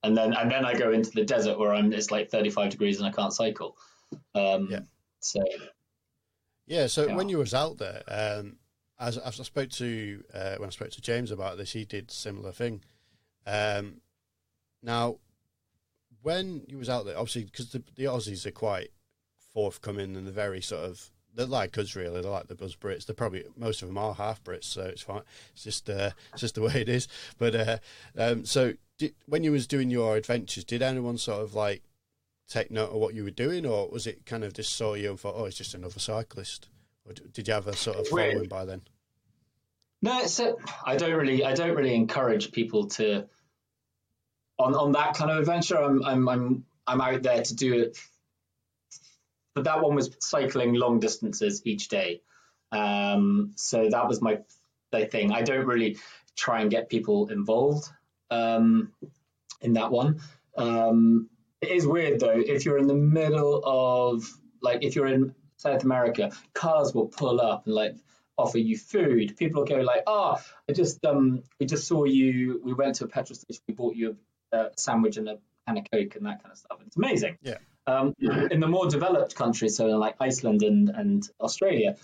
[0.02, 2.98] and then and then I go into the desert where I'm it's like 35 degrees
[2.98, 3.76] and I can't cycle.
[4.34, 4.80] Um, yeah.
[5.20, 5.44] So.
[6.66, 6.86] Yeah.
[6.86, 7.16] So yeah.
[7.16, 8.56] when you was out there, um,
[9.00, 12.10] as, as I spoke to uh, when I spoke to James about this, he did
[12.10, 12.82] similar thing.
[13.46, 14.00] Um,
[14.82, 15.16] now,
[16.22, 18.90] when you was out there, obviously because the, the Aussies are quite
[19.52, 22.20] forthcoming and they're very sort of they're like us really.
[22.20, 23.06] They're like the Buzz Brits.
[23.06, 25.22] They're probably most of them are half Brits, so it's fine.
[25.52, 27.06] It's just uh, it's just the way it is.
[27.38, 27.78] But uh,
[28.18, 31.82] um, so did, when you was doing your adventures, did anyone sort of like
[32.48, 35.10] take note of what you were doing, or was it kind of just saw you
[35.10, 36.68] and thought, oh, it's just another cyclist,
[37.04, 38.82] or did you have a sort of following by then?
[40.02, 40.40] No, it's
[40.84, 43.26] I don't really, I don't really encourage people to
[44.58, 45.76] on on that kind of adventure.
[45.76, 47.98] I'm I'm I'm I'm out there to do it.
[49.56, 52.20] But that one was cycling long distances each day,
[52.72, 54.40] um, so that was my
[54.92, 55.32] thing.
[55.32, 55.96] I don't really
[56.36, 57.88] try and get people involved
[58.30, 58.92] um,
[59.62, 60.20] in that one.
[60.58, 61.30] Um,
[61.62, 65.84] it is weird though if you're in the middle of like if you're in South
[65.84, 67.96] America, cars will pull up and like
[68.36, 69.38] offer you food.
[69.38, 70.38] People will go like, "Oh,
[70.68, 72.60] I just um we just saw you.
[72.62, 73.62] We went to a petrol station.
[73.66, 74.18] We bought you
[74.52, 76.78] a, a sandwich and a can of coke and that kind of stuff.
[76.86, 77.56] It's amazing." Yeah.
[77.88, 81.96] Um, in the more developed countries, so like Iceland and and Australia,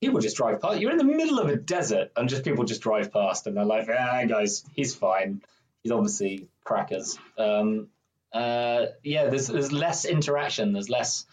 [0.00, 0.80] people just drive past.
[0.80, 3.64] You're in the middle of a desert, and just people just drive past, and they're
[3.64, 5.42] like, "Ah, guys, he's fine.
[5.82, 7.88] He's obviously crackers." Um,
[8.32, 10.72] uh, yeah, there's there's less interaction.
[10.72, 11.24] There's less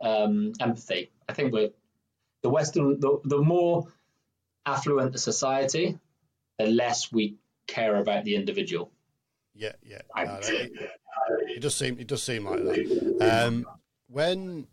[0.00, 1.10] um, empathy.
[1.28, 1.70] I think we're
[2.42, 2.98] the Western.
[2.98, 3.86] The, the more
[4.64, 5.98] affluent the society,
[6.58, 7.36] the less we
[7.68, 8.90] care about the individual.
[9.54, 10.02] Yeah, yeah.
[10.16, 10.90] It,
[11.48, 13.44] it, does seem it does seem like that.
[13.46, 13.66] Um,
[14.08, 14.66] when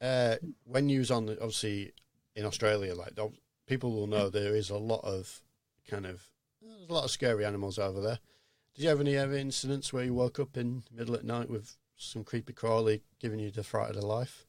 [0.00, 1.92] uh, when you was on the, obviously
[2.34, 3.18] in Australia, like
[3.66, 5.42] people will know there is a lot of
[5.88, 6.28] kind of
[6.62, 8.18] there's a lot of scary animals over there.
[8.74, 11.50] Did you have any ever incidents where you woke up in the middle at night
[11.50, 14.46] with some creepy crawly giving you the fright of the life?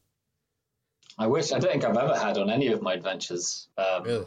[1.17, 1.51] I wish.
[1.51, 3.67] I don't think I've ever had on any of my adventures.
[3.77, 4.25] Um, really?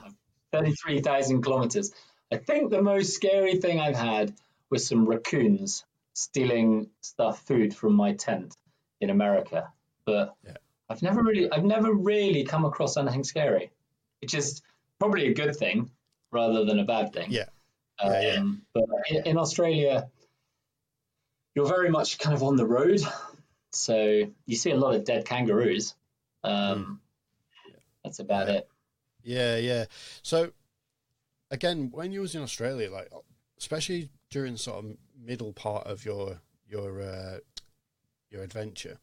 [0.52, 1.92] 33,000 kilometers.
[2.30, 4.34] I think the most scary thing I've had
[4.70, 5.84] was some raccoons
[6.14, 8.56] stealing stuff, food from my tent
[9.00, 9.68] in America.
[10.06, 10.56] But yeah.
[10.88, 13.70] I've never really, I've never really come across anything scary,
[14.20, 14.62] which is
[14.98, 15.90] probably a good thing
[16.32, 17.30] rather than a bad thing.
[17.30, 17.46] Yeah.
[18.02, 18.44] Um, yeah, yeah.
[18.72, 20.08] But in, in Australia,
[21.54, 23.00] you're very much kind of on the road,
[23.72, 25.94] so you see a lot of dead kangaroos.
[26.42, 26.98] Um, mm.
[28.02, 28.68] That's about it.
[29.22, 29.86] Yeah, yeah.
[30.22, 30.50] So
[31.50, 33.10] again, when you was in Australia, like
[33.58, 37.38] especially during sort of middle part of your your uh,
[38.30, 38.98] your adventure,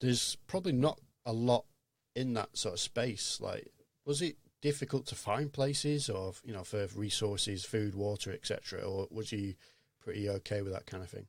[0.00, 1.64] there's probably not a lot
[2.16, 3.38] in that sort of space.
[3.40, 3.70] Like,
[4.04, 9.06] was it difficult to find places, or you know, for resources, food, water, etc., or
[9.08, 9.54] was you
[10.00, 11.26] pretty okay with that kind of thing?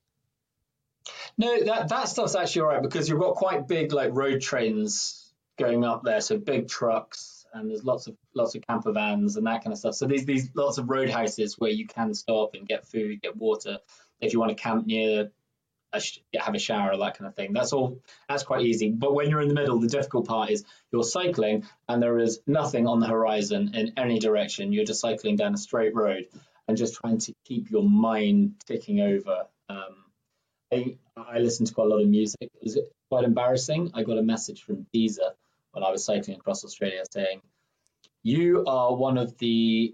[1.37, 5.31] No, that that stuff's actually all right because you've got quite big like road trains
[5.59, 9.47] going up there, so big trucks, and there's lots of lots of camper vans and
[9.47, 9.95] that kind of stuff.
[9.95, 13.79] So these these lots of roadhouses where you can stop and get food, get water
[14.21, 15.31] if you want to camp near.
[15.93, 16.01] A,
[16.37, 17.53] have a shower, or that kind of thing.
[17.53, 18.01] That's all.
[18.27, 18.91] That's quite easy.
[18.91, 22.41] But when you're in the middle, the difficult part is you're cycling and there is
[22.45, 24.73] nothing on the horizon in any direction.
[24.73, 26.27] You're just cycling down a straight road
[26.67, 29.45] and just trying to keep your mind ticking over.
[29.69, 29.95] Um,
[30.73, 32.41] I, I listened to quite a lot of music.
[32.41, 32.77] It was
[33.09, 33.91] quite embarrassing.
[33.93, 35.31] I got a message from Deezer
[35.75, 37.41] when I was cycling across Australia saying,
[38.23, 39.93] "You are one of the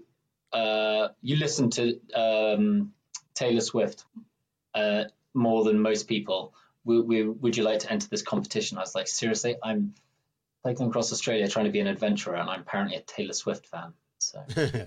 [0.52, 2.92] uh, you listen to um,
[3.34, 4.04] Taylor Swift
[4.74, 6.54] uh, more than most people.
[6.84, 9.94] Would you like to enter this competition?" I was like, "Seriously, I'm
[10.62, 13.92] cycling across Australia trying to be an adventurer, and I'm apparently a Taylor Swift fan."
[14.18, 14.44] So.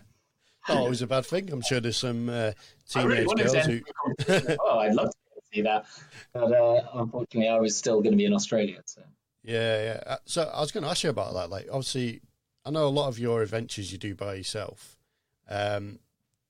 [0.68, 1.52] Not always a bad thing.
[1.52, 2.54] I'm sure there's some uh,
[2.90, 3.82] teenage really girls who.
[4.62, 5.86] oh, I'd love to see that.
[6.34, 8.82] But uh, unfortunately, I was still going to be in Australia.
[8.86, 9.04] So.
[9.46, 10.04] Yeah, yeah.
[10.06, 11.50] Uh, so I was going to ask you about that.
[11.50, 12.22] Like, obviously,
[12.66, 14.98] I know a lot of your adventures you do by yourself.
[15.48, 16.00] Um,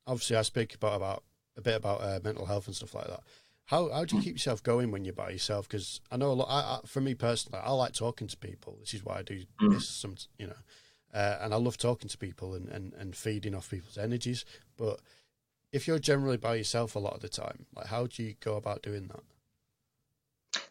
[0.08, 1.24] obviously, I speak about about
[1.58, 3.22] a bit about uh, mental health and stuff like that.
[3.66, 5.68] How how do you keep yourself going when you're by yourself?
[5.68, 6.48] Because I know a lot.
[6.50, 8.78] I, I, for me personally, I like talking to people.
[8.80, 9.74] This is why I do mm.
[9.74, 9.90] this.
[9.90, 10.56] Some you know,
[11.14, 14.46] uh, and I love talking to people and, and, and feeding off people's energies.
[14.78, 15.02] But
[15.72, 18.56] if you're generally by yourself a lot of the time, like how do you go
[18.56, 19.24] about doing that?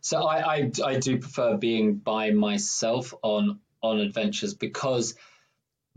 [0.04, 5.14] So I, I, I do prefer being by myself on on adventures because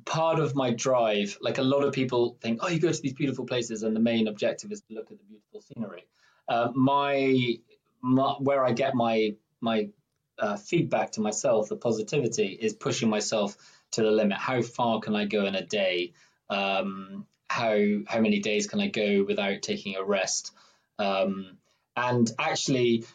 [0.05, 3.13] part of my drive, like a lot of people think, oh, you go to these
[3.13, 6.05] beautiful places and the main objective is to look at the beautiful scenery.
[6.49, 7.55] uh, my,
[8.01, 9.89] my, where I get my my
[10.39, 13.57] uh, feedback to myself, the positivity, is pushing myself
[13.91, 14.37] to the limit.
[14.37, 16.13] How far can I go in a day?
[16.49, 20.53] Um, how how many days can I go without taking a rest?
[20.99, 21.57] Um,
[21.95, 23.05] and actually,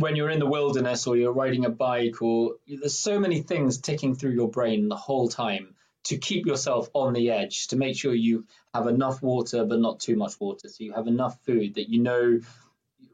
[0.00, 3.78] when you're in the wilderness or you're riding a bike, or there's so many things
[3.78, 7.96] ticking through your brain the whole time to keep yourself on the edge, to make
[7.98, 11.74] sure you have enough water but not too much water, so you have enough food
[11.74, 12.40] that you know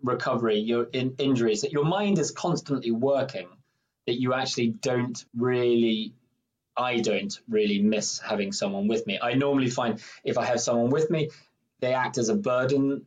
[0.05, 3.49] recovery, your in, injuries, that your mind is constantly working,
[4.07, 6.15] that you actually don't really,
[6.77, 9.19] I don't really miss having someone with me.
[9.21, 11.31] I normally find if I have someone with me,
[11.81, 13.07] they act as a burden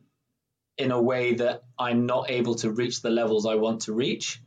[0.80, 4.40] in a way that I'm not able to reach the levels I want to reach.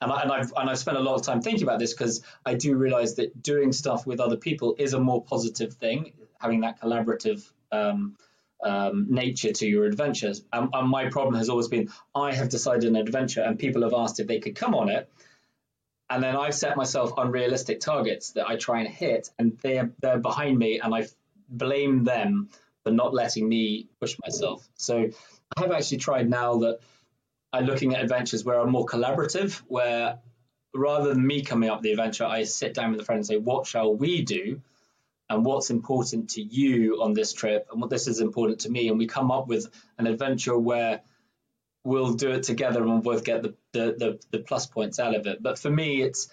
[0.00, 2.22] And, I, and I've and I've spent a lot of time thinking about this because
[2.46, 6.60] I do realize that doing stuff with other people is a more positive thing, having
[6.60, 8.16] that collaborative um,
[8.62, 10.44] um, nature to your adventures.
[10.52, 13.94] And, and, my problem has always been I have decided an adventure, and people have
[13.94, 15.10] asked if they could come on it,
[16.10, 20.18] and then I've set myself unrealistic targets that I try and hit, and they're they're
[20.18, 21.06] behind me, and I
[21.48, 22.48] blame them
[22.82, 24.68] for not letting me push myself.
[24.74, 25.10] So
[25.56, 26.80] I have actually tried now that
[27.52, 30.18] I'm looking at adventures where I'm more collaborative, where
[30.74, 33.26] rather than me coming up with the adventure, I sit down with a friend and
[33.26, 34.60] say, "What shall we do?"
[35.32, 37.68] and what's important to you on this trip?
[37.72, 38.88] And what this is important to me?
[38.88, 39.66] And we come up with
[39.98, 41.00] an adventure where
[41.84, 45.14] we'll do it together and we'll both get the, the, the, the plus points out
[45.14, 45.42] of it.
[45.42, 46.28] But for me it's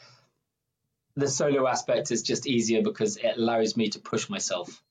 [1.16, 4.84] the solo aspect is just easier because it allows me to push myself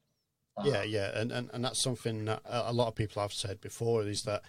[0.64, 4.02] yeah yeah and, and, and that's something that a lot of people have said before
[4.04, 4.42] is that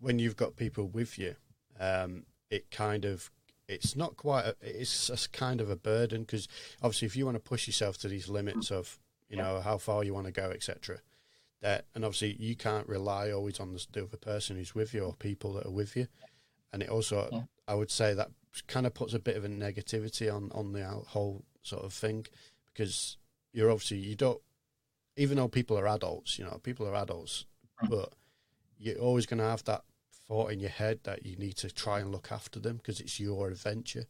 [0.00, 1.34] when you've got people with you
[1.80, 3.30] um, it kind of
[3.66, 6.48] it's not quite a, it's a kind of a burden because
[6.82, 8.98] obviously if you want to push yourself to these limits of
[9.28, 10.98] you know how far you want to go, etc.
[11.60, 15.02] That and obviously you can't rely always on the, the other person who's with you
[15.04, 16.06] or people that are with you,
[16.72, 17.42] and it also yeah.
[17.66, 18.30] I would say that
[18.66, 22.26] kind of puts a bit of a negativity on on the whole sort of thing
[22.72, 23.16] because
[23.52, 24.40] you're obviously you don't
[25.16, 27.46] even though people are adults, you know, people are adults,
[27.88, 28.12] but
[28.78, 29.82] you're always going to have that
[30.26, 33.20] thought in your head that you need to try and look after them because it's
[33.20, 34.06] your adventure.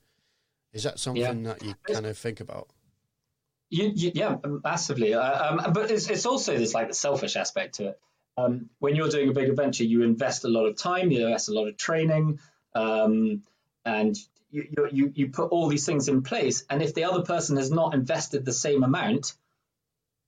[0.73, 1.53] Is that something yeah.
[1.53, 2.69] that you kind of think about?
[3.71, 5.15] You, you, yeah, massively.
[5.15, 8.01] Uh, um, but it's, it's also this like the selfish aspect to it.
[8.37, 11.49] Um, when you're doing a big adventure, you invest a lot of time, you invest
[11.49, 12.41] a lot of training,
[12.75, 13.43] um,
[13.85, 14.17] and
[14.51, 16.65] you, you, you put all these things in place.
[16.69, 19.35] And if the other person has not invested the same amount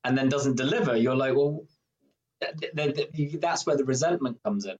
[0.07, 1.67] and then doesn't deliver, you're like, well,
[2.41, 4.77] that's where the resentment comes in.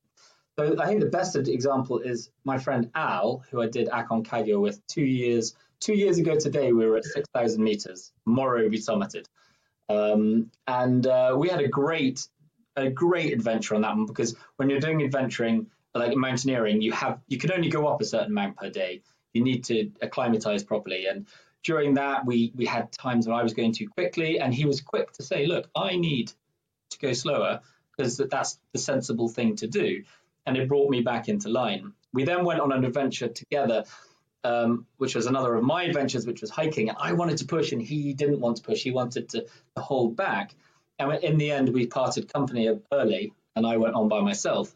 [0.57, 4.85] So I think the best example is my friend Al, who I did Aconcagua with
[4.87, 8.11] two years two years ago today, we were at 6,000 meters.
[8.25, 9.25] Morro we summited.
[9.89, 12.27] Um, and uh, we had a great,
[12.75, 17.19] a great adventure on that one because when you're doing adventuring, like mountaineering, you have
[17.27, 19.01] you can only go up a certain amount per day.
[19.33, 21.05] You need to acclimatize properly.
[21.05, 21.27] And
[21.63, 24.81] during that, we we had times when I was going too quickly, and he was
[24.81, 26.31] quick to say, "Look, I need
[26.91, 27.61] to go slower
[27.95, 30.03] because that's the sensible thing to do."
[30.45, 31.93] And it brought me back into line.
[32.13, 33.83] We then went on an adventure together
[34.47, 36.89] um, which was another of my adventures, which was hiking.
[36.97, 38.81] I wanted to push, and he didn't want to push.
[38.81, 40.55] He wanted to, to hold back.
[40.99, 44.73] And in the end, we parted company early, and I went on by myself.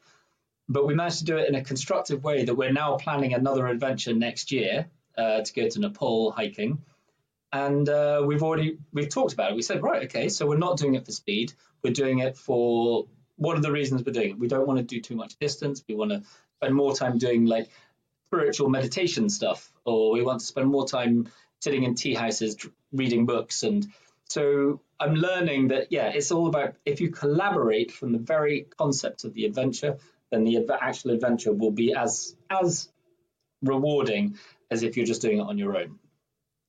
[0.67, 3.67] But we managed to do it in a constructive way that we're now planning another
[3.67, 6.81] adventure next year uh, to go to Nepal hiking.
[7.53, 9.55] And uh, we've already we've talked about it.
[9.55, 11.53] We said, right, okay, so we're not doing it for speed.
[11.83, 14.39] We're doing it for what are the reasons we're doing it?
[14.39, 15.83] We don't want to do too much distance.
[15.87, 16.23] We want to
[16.57, 17.69] spend more time doing like
[18.27, 21.27] spiritual meditation stuff, or we want to spend more time
[21.59, 22.55] sitting in tea houses
[22.93, 23.63] reading books.
[23.63, 23.87] And
[24.29, 29.25] so I'm learning that, yeah, it's all about if you collaborate from the very concept
[29.25, 29.97] of the adventure,
[30.29, 32.89] then the actual adventure will be as as
[33.61, 34.37] rewarding
[34.71, 35.99] as if you're just doing it on your own.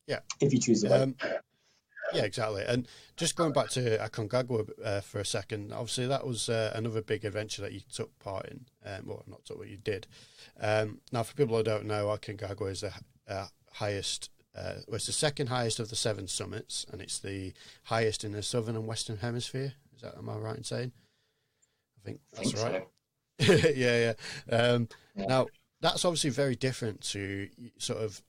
[0.06, 0.18] Yeah.
[0.40, 0.90] If you choose it.
[0.90, 1.14] Um,
[2.12, 2.64] yeah, exactly.
[2.66, 2.86] And
[3.16, 7.24] just going back to Aconcagua uh, for a second, obviously that was uh, another big
[7.24, 8.66] adventure that you took part in.
[8.84, 10.06] Um, well, not took, what you did.
[10.60, 12.92] Um, now, for people who don't know, Aconcagua is the
[13.28, 14.30] uh, highest.
[14.54, 17.54] Uh, well, it's the second highest of the seven summits, and it's the
[17.84, 19.72] highest in the southern and western hemisphere.
[19.94, 20.92] Is that am I right in saying?
[21.98, 22.86] I think that's I think right.
[23.62, 23.68] So.
[23.74, 24.14] yeah,
[24.50, 24.54] yeah.
[24.54, 25.26] Um, yeah.
[25.26, 25.46] Now,
[25.82, 28.22] that's obviously very different to sort of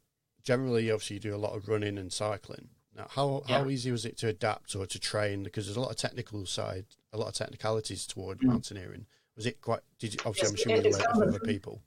[0.43, 0.91] generally.
[0.91, 2.69] Obviously, you do a lot of running and cycling.
[2.95, 3.59] Now, how yeah.
[3.59, 5.43] how easy was it to adapt or to train?
[5.43, 8.47] Because there's a lot of technical side, a lot of technicalities toward mm.
[8.47, 9.05] mountaineering.
[9.35, 9.81] Was it quite?
[9.99, 10.49] Did you obviously?
[10.49, 11.81] I'm sure you worked with other people.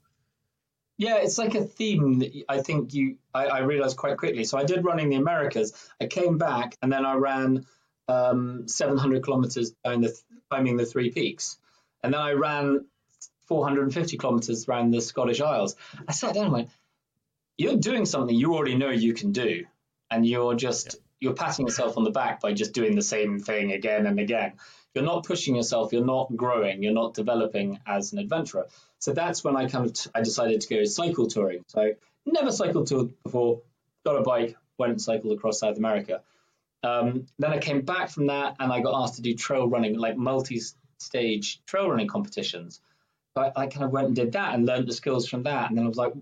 [0.97, 4.45] Yeah, it's like a theme that I think you I, I, realized quite quickly.
[4.45, 5.73] So I did running the Americas.
[6.01, 7.67] I came back and then I ran
[8.07, 10.17] um, 700 kilometers down the
[10.49, 11.57] climbing the three peaks,
[12.03, 12.85] and then I ran
[13.47, 15.75] 450 kilometers around the Scottish Isles.
[16.07, 16.69] I sat down and went,
[17.57, 19.65] You're doing something you already know you can do.
[20.09, 20.99] And you're just, yeah.
[21.19, 24.53] you're patting yourself on the back by just doing the same thing again and again.
[24.93, 28.67] You're not pushing yourself, you're not growing, you're not developing as an adventurer.
[28.99, 31.63] So that's when I kind of, t- I decided to go cycle touring.
[31.67, 31.93] So
[32.25, 33.61] never cycled tour before,
[34.05, 36.21] got a bike, went and cycled across South America.
[36.83, 39.97] Um, then I came back from that and I got asked to do trail running,
[39.97, 40.61] like multi
[40.99, 42.81] stage trail running competitions.
[43.37, 45.69] I, I, kind of went and did that and learned the skills from that.
[45.69, 46.13] And then I was like,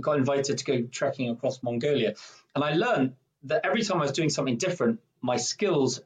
[0.00, 2.14] got invited to go trekking across Mongolia.
[2.54, 3.14] And I learned
[3.44, 6.00] that every time I was doing something different, my skills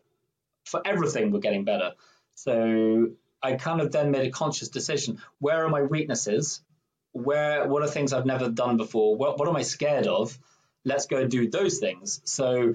[0.64, 1.92] for everything were getting better.
[2.34, 3.10] So
[3.42, 6.60] I kind of then made a conscious decision where are my weaknesses?
[7.12, 9.16] Where what are things I've never done before?
[9.16, 10.38] What, what am I scared of?
[10.84, 12.20] Let's go and do those things.
[12.24, 12.74] So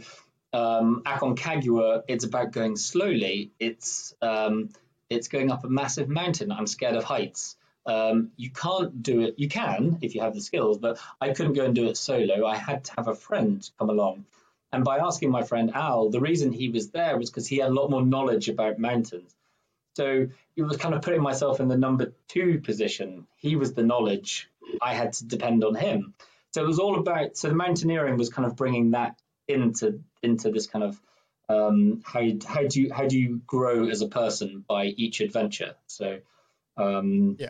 [0.54, 3.52] um, Aconcagua, it's about going slowly.
[3.60, 4.70] It's um,
[5.10, 6.52] it's going up a massive mountain.
[6.52, 7.56] I'm scared of heights.
[7.86, 9.36] Um, you can't do it.
[9.38, 12.46] You can if you have the skills, but I couldn't go and do it solo.
[12.46, 14.26] I had to have a friend come along.
[14.72, 17.70] And by asking my friend Al, the reason he was there was because he had
[17.70, 19.36] a lot more knowledge about mountains.
[19.96, 23.28] So it was kind of putting myself in the number two position.
[23.36, 24.50] He was the knowledge.
[24.82, 26.14] I had to depend on him.
[26.54, 27.36] So it was all about.
[27.36, 29.18] So the mountaineering was kind of bringing that
[29.48, 31.02] into into this kind of
[31.50, 35.76] um, how how do you how do you grow as a person by each adventure.
[35.88, 36.20] So
[36.78, 37.50] um, yeah,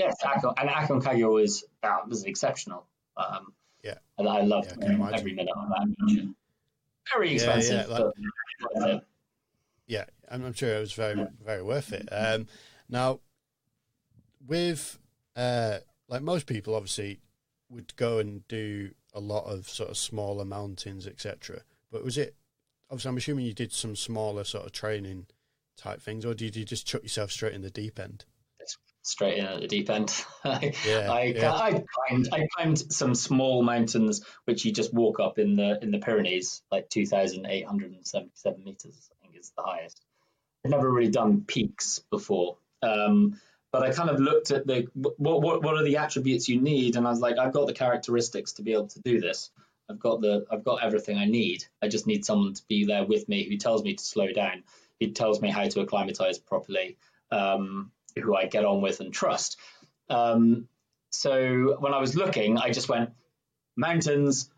[0.00, 2.86] yes, Akon, and Aconcagua was uh, was exceptional.
[3.16, 3.52] Um,
[3.84, 6.34] yeah, and I loved yeah, every minute of that.
[7.14, 7.88] Very expensive.
[7.88, 9.02] Yeah, yeah, like,
[9.86, 12.08] yeah, I'm, sure it was very very worth it.
[12.10, 12.46] Um,
[12.88, 13.20] now,
[14.46, 14.98] with
[15.36, 15.78] uh,
[16.08, 17.20] like most people, obviously,
[17.68, 21.60] would go and do a lot of sort of smaller mountains, etc.
[21.90, 22.36] But was it
[22.90, 23.08] obviously?
[23.10, 25.26] I'm assuming you did some smaller sort of training
[25.76, 28.24] type things, or did you just chuck yourself straight in the deep end?
[29.02, 30.12] Straight in at the deep end.
[30.44, 31.54] yeah, I, yeah.
[31.54, 35.90] I climbed I climbed some small mountains which you just walk up in the in
[35.90, 39.10] the Pyrenees, like two thousand eight hundred and seventy seven meters.
[39.10, 40.02] I think is the highest.
[40.64, 42.58] I've never really done peaks before.
[42.82, 43.40] Um,
[43.72, 46.96] but I kind of looked at the what, what what are the attributes you need,
[46.96, 49.50] and I was like, I've got the characteristics to be able to do this.
[49.88, 51.64] I've got the I've got everything I need.
[51.80, 54.64] I just need someone to be there with me who tells me to slow down,
[54.98, 56.96] who tells me how to acclimatize properly,
[57.30, 59.58] um, who I get on with and trust.
[60.08, 60.68] Um,
[61.10, 63.10] so when I was looking, I just went
[63.76, 64.50] mountains,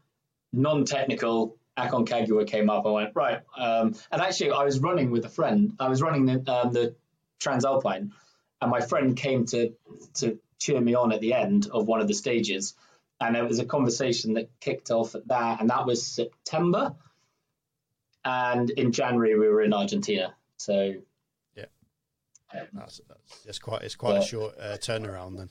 [0.52, 1.56] non-technical.
[1.78, 2.84] Aconcagua came up.
[2.84, 5.72] I went right, um, and actually I was running with a friend.
[5.80, 6.94] I was running the, um, the
[7.40, 8.10] Transalpine
[8.62, 9.74] and my friend came to
[10.14, 12.74] to cheer me on at the end of one of the stages,
[13.20, 16.94] and it was a conversation that kicked off at that, and that was September,
[18.24, 20.34] and in January we were in Argentina.
[20.56, 20.94] So
[22.72, 25.50] that's, that's it's quite it's quite but, a short uh, turnaround then.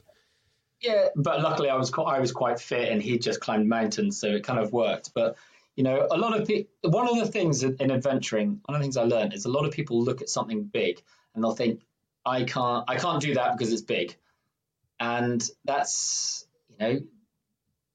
[0.81, 4.19] Yeah, but luckily I was quite, I was quite fit, and he just climbed mountains,
[4.19, 5.13] so it kind of worked.
[5.13, 5.37] But
[5.75, 6.91] you know, a lot of people.
[6.91, 9.65] One of the things in adventuring, one of the things I learned is a lot
[9.65, 11.01] of people look at something big
[11.33, 11.81] and they'll think,
[12.25, 14.15] I can't I can't do that because it's big.
[14.99, 16.99] And that's you know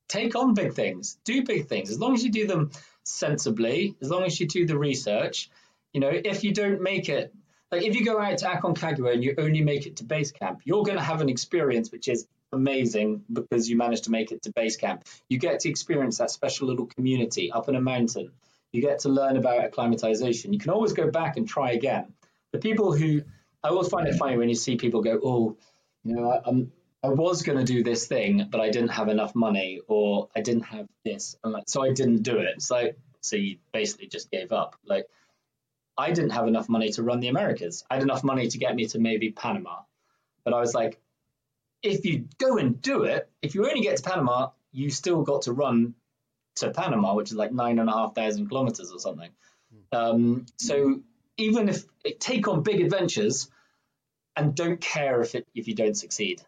[0.09, 2.71] take on big things, do big things as long as you do them
[3.03, 5.51] sensibly, as long as you do the research.
[5.93, 7.33] You know, if you don't make it
[7.73, 10.61] like if you go out to Aconcagua and you only make it to base camp,
[10.65, 14.43] you're going to have an experience which is amazing because you managed to make it
[14.43, 15.05] to base camp.
[15.29, 18.31] You get to experience that special little community up in a mountain.
[18.73, 20.53] You get to learn about acclimatization.
[20.53, 22.13] You can always go back and try again.
[22.53, 23.23] The people who
[23.63, 25.57] I always find it funny when you see people go, "Oh,
[26.05, 29.09] you know, I, am I was going to do this thing, but I didn't have
[29.09, 32.97] enough money, or I didn't have this, like, so I didn't do it." It's like,
[33.21, 34.77] so you basically just gave up.
[34.85, 35.07] Like,
[35.99, 37.85] I didn't have enough money to run the Americas.
[37.91, 39.81] I had enough money to get me to maybe Panama,
[40.45, 41.01] but I was like,
[41.83, 45.43] if you go and do it, if you only get to Panama, you still got
[45.43, 45.95] to run
[46.57, 49.31] to Panama, which is like nine and a half thousand kilometers or something.
[49.93, 51.01] Um, so
[51.37, 51.85] even if
[52.19, 53.49] take on big adventures,
[54.37, 56.43] and don't care if it if you don't succeed.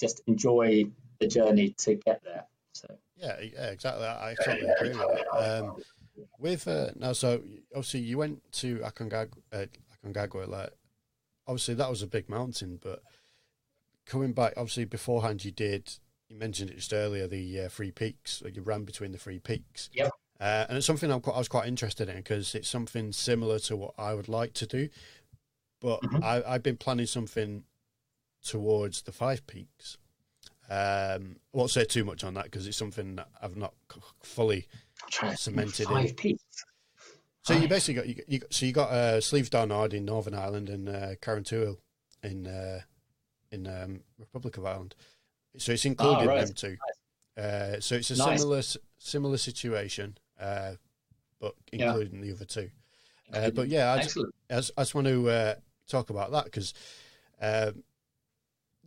[0.00, 0.86] Just enjoy
[1.20, 2.46] the journey to get there.
[2.72, 4.06] So yeah, yeah, exactly.
[4.06, 5.62] I totally agree with that.
[5.62, 5.76] Um,
[6.38, 7.42] with uh, now, so
[7.74, 9.66] obviously you went to Aconcagua, uh,
[10.04, 10.70] Aconcagua, like
[11.46, 13.02] obviously that was a big mountain, but
[14.06, 15.92] coming back, obviously beforehand you did.
[16.28, 18.40] You mentioned it just earlier, the uh, three peaks.
[18.42, 19.90] Like you ran between the three peaks.
[19.92, 20.10] Yep.
[20.40, 23.58] Uh, and it's something I'm, quite, I was quite interested in because it's something similar
[23.60, 24.88] to what I would like to do.
[25.80, 26.22] But mm-hmm.
[26.22, 27.64] I, I've been planning something
[28.44, 29.98] towards the Five Peaks.
[30.70, 33.74] Um, I won't say too much on that because it's something that I've not
[34.22, 34.68] fully
[35.36, 36.38] cemented five in.
[37.42, 40.68] So you basically got you, you so you got uh, Slieve Donard in Northern Ireland
[40.68, 41.78] and uh, Carrauntoohil
[42.22, 42.80] in uh,
[43.50, 44.94] in um, Republic of Ireland.
[45.56, 46.46] So it's including right.
[46.46, 46.76] them too.
[47.36, 48.40] Uh, so it's a Nice.
[48.40, 48.62] similar
[48.98, 50.74] similar situation, uh,
[51.40, 51.86] but Yeah.
[51.88, 52.70] including the other two.
[53.32, 54.18] Uh, but yeah, I just,
[54.50, 55.54] I just, I just want to uh,
[55.88, 56.74] talk about that because
[57.40, 57.82] um,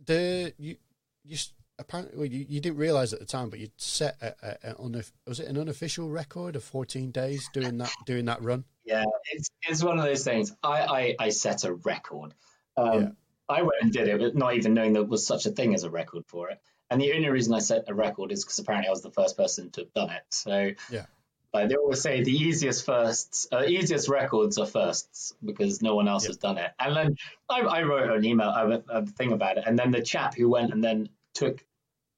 [0.04, 0.76] the you
[1.24, 1.36] you
[1.78, 4.74] apparently well, you, you didn't realize at the time, but you set a, a, a
[4.76, 8.64] unof- was it an unofficial record of 14 days doing that doing that run?
[8.84, 10.54] Yeah, it's, it's one of those things.
[10.62, 12.34] I, I, I set a record.
[12.76, 13.08] Um, Yeah.
[13.46, 15.84] I went and did it, but not even knowing there was such a thing as
[15.84, 16.60] a record for it.
[16.90, 19.36] And the only reason I set a record is because apparently I was the first
[19.36, 20.22] person to have done it.
[20.30, 21.04] So Yeah.
[21.52, 26.08] like they always say, the easiest firsts, uh, easiest records are firsts because no one
[26.08, 26.28] else Yeah.
[26.28, 26.72] has done it.
[26.78, 27.16] And then
[27.50, 30.48] I, I wrote an email, a, a thing about it, and then the chap who
[30.48, 31.64] went and then took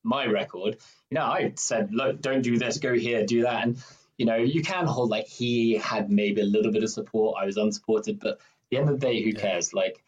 [0.05, 0.77] my record,
[1.11, 3.83] you know, I said, look, don't do this, go here, do that, and
[4.17, 7.47] you know, you can hold like he had maybe a little bit of support, I
[7.47, 8.39] was unsupported, but at
[8.71, 9.41] the end of the day, who Yeah.
[9.41, 9.75] cares?
[9.75, 10.03] Like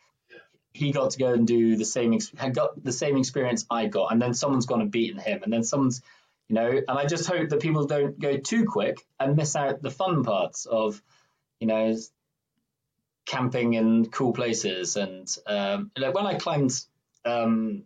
[0.72, 3.86] he got to go and do the same, ex- had got the same experience I
[3.86, 6.00] got, and then someone's gone and beaten him, and then someone's,
[6.48, 9.82] you know, and I just hope that people don't go too quick and miss out
[9.82, 11.02] the fun parts of,
[11.60, 11.94] you know,
[13.26, 14.96] camping in cool places.
[14.96, 16.72] And um, like when I climbed
[17.24, 17.84] um,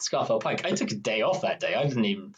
[0.00, 1.74] Scafell Pike, I took a day off that day.
[1.74, 2.34] I didn't even,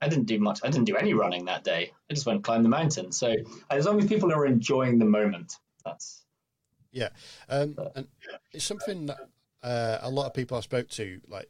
[0.00, 0.60] I didn't do much.
[0.62, 1.92] I didn't do any running that day.
[2.10, 3.12] I just went and climbed the mountain.
[3.12, 3.34] So
[3.70, 6.24] as long as people are enjoying the moment, that's
[6.92, 7.10] Yeah,
[7.48, 8.06] um, and
[8.52, 9.18] it's something that
[9.62, 11.48] uh, a lot of people I spoke to like.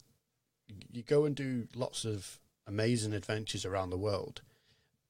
[0.93, 4.43] You go and do lots of amazing adventures around the world,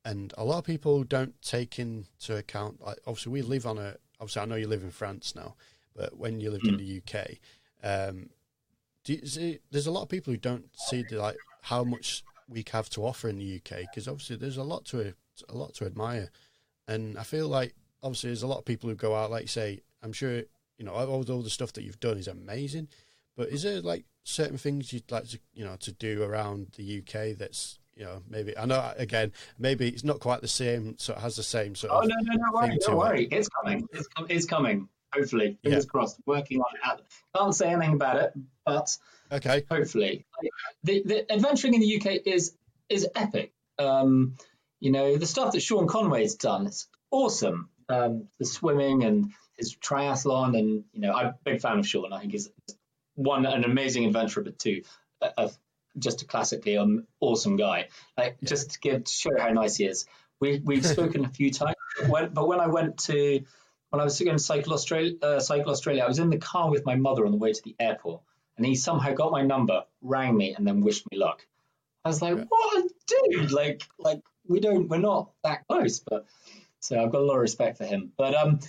[0.04, 2.84] and a lot of people don't take into account.
[2.84, 3.96] Like, obviously, we live on a.
[4.20, 5.54] Obviously, I know you live in France now,
[5.94, 7.38] but when you lived in the UK,
[7.82, 8.30] um,
[9.06, 12.22] do you see, there's a lot of people who don't see the, like how much
[12.48, 15.14] we have to offer in the UK because obviously there's a lot to
[15.48, 16.28] a lot to admire,
[16.88, 19.80] and I feel like obviously there's a lot of people who go out like say.
[20.02, 20.42] I'm sure
[20.78, 22.88] you know all, all the stuff that you've done is amazing,
[23.36, 26.98] but is there like certain things you'd like to you know to do around the
[26.98, 31.14] UK that's you know maybe I know again maybe it's not quite the same so
[31.14, 32.96] it has the same sort Oh of no, no, no worry, don't it.
[32.96, 33.28] worry.
[33.30, 33.88] It's coming.
[33.92, 34.88] It's, com- it's coming.
[35.16, 35.88] Hopefully, fingers Yeah.
[35.90, 36.20] crossed.
[36.26, 37.04] Working on it.
[37.36, 38.32] Can't say anything about it,
[38.64, 38.96] but
[39.32, 40.26] okay hopefully,
[40.84, 42.56] the, the adventuring in the UK is
[42.88, 43.52] is epic.
[43.78, 44.36] Um,
[44.80, 47.70] you know, the stuff that Sean Conway's done is awesome.
[47.88, 52.12] Um, the swimming and his triathlon, and you know, I'm a big fan of Sean.
[52.12, 52.50] I think he's
[53.14, 54.82] one an amazing adventurer, but two,
[55.22, 55.50] a, a,
[55.98, 57.88] just a classically um, awesome guy.
[58.18, 60.06] Like just to give to show how nice he is.
[60.40, 61.76] We we've spoken a few times,
[62.08, 63.40] when, but when I went to
[63.96, 66.70] when I was going to Cycle Australia, uh, Cycle Australia, I was in the car
[66.70, 68.20] with my mother on the way to the airport,
[68.58, 71.46] and he somehow got my number, rang me, and then wished me luck.
[72.04, 72.44] I was like, Yeah.
[72.46, 73.52] "What, dude?
[73.52, 76.26] Like, like we don't, we're not that close." But
[76.78, 78.12] so I've got a lot of respect for him.
[78.18, 78.60] But um,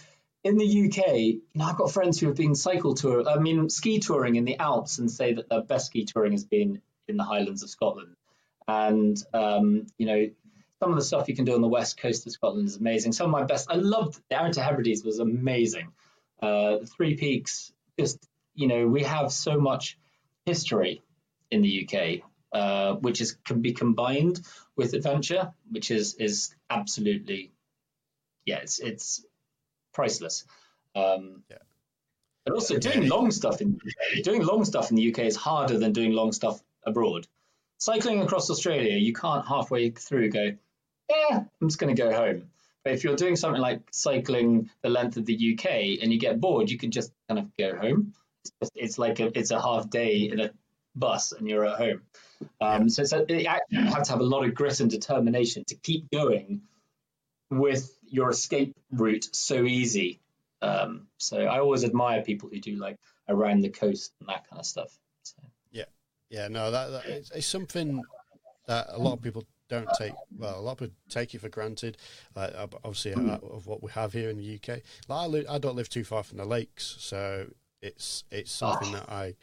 [0.46, 3.70] in the UK, you know, I've got friends who have been cycle tour, I mean,
[3.70, 7.18] ski touring in the Alps, and say that their best ski touring has been in
[7.18, 8.16] the Highlands of Scotland.
[8.66, 10.30] And um, you know,
[10.80, 13.12] some of the stuff you can do on the west coast of Scotland is amazing.
[13.12, 15.92] Some of my best, I loved the to Hebrides was amazing.
[16.42, 19.98] Uh, the Three Peaks, just you know, we have so much
[20.46, 21.02] history
[21.50, 22.22] in the UK,
[22.54, 24.42] uh, which is can be combined
[24.76, 27.52] with adventure, which is is absolutely,
[28.46, 29.26] yeah, it's it's
[29.94, 30.46] priceless.
[30.96, 31.58] Um, Yeah.
[32.46, 33.80] But also doing long stuff in
[34.24, 37.28] doing long stuff in the UK is harder than doing long stuff abroad.
[37.80, 40.52] Cycling across Australia, you can't halfway through go,
[41.10, 42.50] yeah, I'm just going to go home.
[42.84, 46.40] But if you're doing something like cycling the length of the UK and you get
[46.40, 48.14] bored, you can just kind of go home.
[48.44, 50.52] It's, just, it's like a, it's a half day in a
[50.96, 52.02] bus and you're at home.
[52.62, 55.76] Um, So it's a, you have to have a lot of grit and determination to
[55.76, 56.62] keep going
[57.50, 60.20] with your escape route so easy.
[60.62, 62.98] Um, so I always admire people who do like
[63.28, 64.98] around the coast and that kind of stuff.
[65.24, 65.36] So,
[65.72, 65.86] Yeah,
[66.30, 68.02] Yeah, no, that, that it's, it's something
[68.66, 70.14] that a lot of people don't take.
[70.38, 71.98] Well, a lot of people take it for granted.
[72.36, 74.82] Like ob- obviously uh, of what we have here in the UK.
[75.08, 77.48] Like I, I don't live too far from the lakes, so
[77.82, 79.36] it's it's something that I.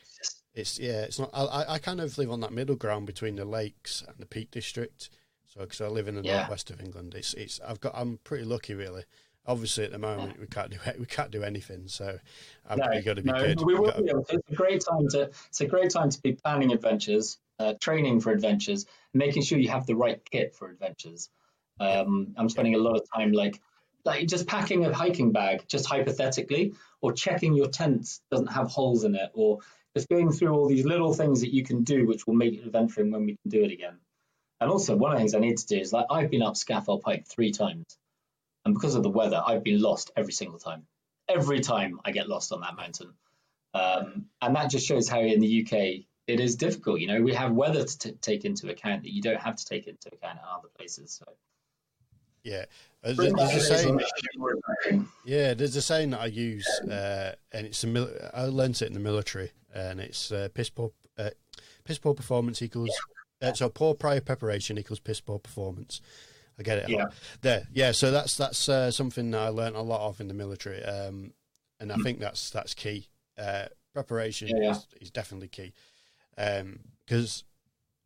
[0.54, 1.30] It's yeah, it's not.
[1.34, 4.26] I, I- I kind of live on that middle ground between the lakes and the
[4.26, 5.10] Peak District.
[5.46, 6.38] So because I live in the Yeah.
[6.38, 7.60] northwest of England, it's it's.
[7.66, 7.92] I've got.
[7.96, 9.04] I'm pretty lucky, really.
[9.46, 11.86] Obviously, at the moment, we can't do we can't do anything.
[11.86, 12.18] So
[12.66, 13.60] I've No, got to be no, good.
[13.62, 14.36] we will be able to.
[14.36, 15.30] It's a great time to.
[15.48, 19.68] It's a great time to be planning adventures, uh, training for adventures, making sure you
[19.68, 21.30] have the right kit for adventures.
[21.80, 23.60] Um, I'm spending a lot of time like,
[24.04, 29.04] like just packing a hiking bag, just hypothetically, or checking your tent doesn't have holes
[29.04, 29.60] in it, or
[29.96, 33.10] just going through all these little things that you can do, which will make adventuring
[33.10, 33.98] when we can do it again.
[34.60, 36.54] And also, one of the things I need to do is like I've been up
[36.54, 37.84] Scafell Pike three times,
[38.64, 40.86] and because of the weather, I've been lost every single time.
[41.28, 43.14] Every time I get lost on that mountain,
[43.72, 47.00] um, and that just shows how in the UK it is difficult.
[47.00, 49.64] You know, we have weather to t- take into account that you don't have to
[49.64, 51.12] take into account at other places.
[51.12, 51.32] So.
[52.42, 52.64] Yeah,
[53.02, 54.00] there's, there's a saying.
[55.24, 58.86] Yeah, there's a saying that I use, uh, and it's a mil- I learned it
[58.86, 61.30] in the military, and it's uh, piss poor, uh,
[61.84, 62.90] piss poor performance equals
[63.42, 66.00] uh, so poor prior preparation equals piss poor performance.
[66.58, 66.88] I get it.
[66.88, 67.06] Yeah.
[67.40, 67.66] There.
[67.72, 67.92] Yeah.
[67.92, 71.32] So that's that's uh, something that I learned a lot of in the military, um,
[71.80, 72.02] and I mm.
[72.02, 73.08] think that's that's key.
[73.36, 74.70] Uh, preparation yeah, yeah.
[74.70, 75.72] Is, is, definitely key
[76.36, 77.44] because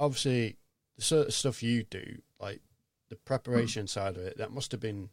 [0.00, 0.56] um, obviously
[0.96, 2.60] the sort of stuff you do, like
[3.08, 3.88] the preparation mm.
[3.88, 5.08] side of it, that must have been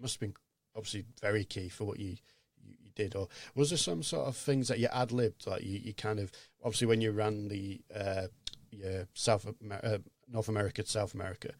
[0.00, 0.34] must have been
[0.74, 2.16] obviously very key for what you
[2.62, 3.14] you, did.
[3.14, 6.18] Or was there some sort of things that you ad libbed, like you, you kind
[6.18, 6.30] of
[6.62, 8.26] obviously when you ran the uh,
[8.70, 9.98] your South uh,
[10.28, 11.50] North America to South America,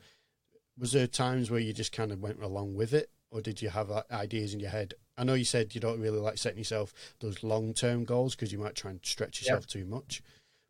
[0.79, 3.69] was there times where you just kind of went along with it, or did you
[3.71, 4.95] have uh, ideas in your head?
[5.19, 8.53] I know you said you don't really like setting yourself those long term goals because
[8.53, 9.69] you might try and stretch yourself yep.
[9.69, 10.23] too much.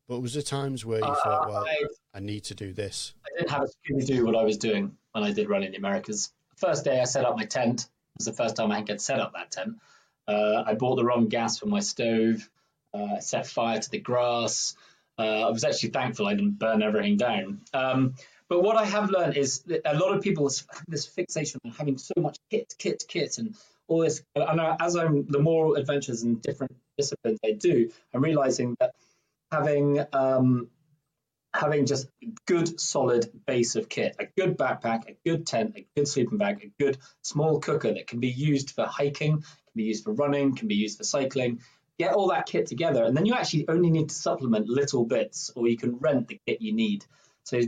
[0.09, 1.85] But was there times where you uh, thought, well, I,
[2.15, 3.15] I, need to do this?
[3.25, 5.73] I didn't have a Scooby do what I was doing when I did run in
[5.73, 6.33] the Americas.
[6.57, 7.83] First day I set up my tent.
[7.83, 9.77] It was the first time I had set up that tent.
[10.29, 12.49] Uh, I bought the wrong gas for my stove.
[12.95, 14.75] Uh, set fire to the grass.
[15.19, 17.63] Uh, I was actually thankful I didn't burn everything down.
[17.75, 18.15] Um,
[18.49, 21.73] but what I have learned is that a lot of people have this fixation on
[21.73, 23.57] having so much kit, kit, kit, and
[23.89, 24.23] all this.
[24.35, 28.95] And as I'm the more adventures in different disciplines I do, I'm realizing that
[29.51, 30.69] having um,
[31.55, 32.09] having just
[32.47, 36.63] good solid base of kit, a good backpack, a good tent, a good sleeping bag,
[36.63, 40.55] a good small cooker that can be used for hiking, can be used for running,
[40.55, 41.61] can be used for cycling.
[41.99, 45.51] Get all that kit together, and then you actually only need to supplement little bits,
[45.57, 47.07] or you can rent the kit you need.
[47.45, 47.61] So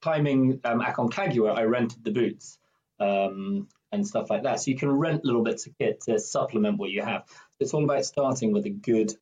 [0.00, 2.58] climbing um, Aconcagua, I rented the boots
[3.00, 4.60] um, and stuff like that.
[4.60, 7.24] So you can rent little bits of kit to supplement what you have.
[7.58, 9.12] It's all about starting with a good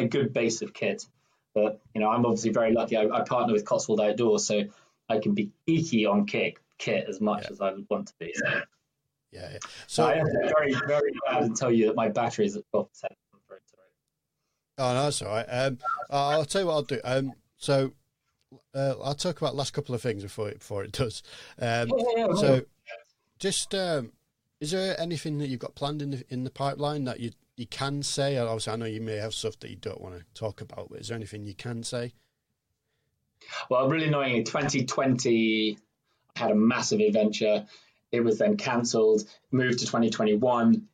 [0.00, 1.06] a good base of kit.
[1.54, 2.96] But you know, I'm obviously very lucky.
[2.96, 4.62] I, I partner with Cotswold Outdoors, so
[5.08, 7.50] I can be geeky on kit kit as much yeah.
[7.50, 8.32] as I want to be.
[8.34, 8.62] So.
[9.32, 9.58] Yeah, yeah.
[9.86, 12.90] So I am very, very glad to tell you that my battery is at twelve
[12.90, 13.12] percent.
[14.78, 15.44] Oh no, that's all right.
[15.44, 15.78] Um,
[16.08, 17.00] I'll tell you what I'll do.
[17.04, 17.92] Um, so
[18.74, 21.22] uh, I'll talk about last couple of things before it, before it does.
[21.60, 21.90] Um,
[22.36, 22.62] so,
[23.38, 24.12] just um,
[24.60, 27.66] is there anything that you've got planned in the in the pipeline that you you
[27.66, 28.38] can say?
[28.38, 31.00] Obviously, I know you may have stuff that you don't want to talk about, but
[31.00, 32.14] is there anything you can say?
[33.68, 34.44] Well, really annoying.
[34.44, 35.76] 2020,
[36.36, 37.66] I had a massive adventure.
[38.10, 39.24] It was then cancelled.
[39.50, 40.88] Moved to 2021.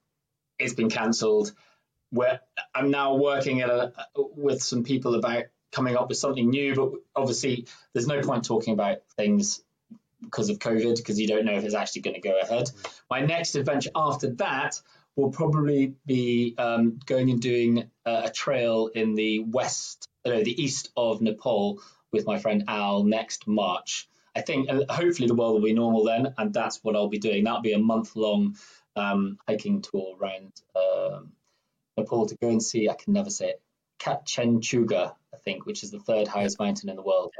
[0.58, 1.52] It's been cancelled.
[2.10, 2.40] Where
[2.74, 6.74] I'm now working a, with some people about coming up with something new.
[6.74, 9.62] But obviously, there's no point talking about things
[10.20, 12.66] because of COVID because you don't know if it's actually going to go ahead.
[12.66, 12.92] Mm.
[13.08, 14.80] My next adventure after that
[15.16, 20.62] will probably be um, going and doing a, a trail in the west, no, the
[20.62, 21.80] east of Nepal
[22.12, 24.08] with my friend Al next March.
[24.34, 27.18] I think uh, hopefully the world will be normal then, and that's what I'll be
[27.18, 27.44] doing.
[27.44, 28.56] That'll be a month long
[28.94, 31.32] um, hiking tour around um,
[31.96, 32.88] Nepal to go and see.
[32.88, 33.62] I can never say it.
[33.98, 37.32] Katchenjunga, I think, which is the third highest mountain in the world.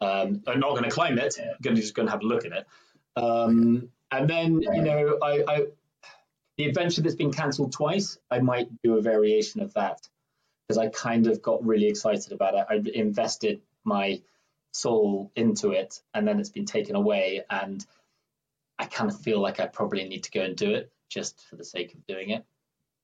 [0.00, 1.36] Um, I'm not going to climb it.
[1.38, 2.66] I'm to just going to have a look at it.
[3.14, 5.66] Um, and then, you know, I, I,
[6.62, 10.00] the adventure that's been cancelled twice, I might do a variation of that
[10.68, 12.66] because I kind of got really excited about it.
[12.70, 14.22] I invested my
[14.72, 17.84] soul into it, and then it's been taken away, and
[18.78, 21.56] I kind of feel like I probably need to go and do it just for
[21.56, 22.44] the sake of doing it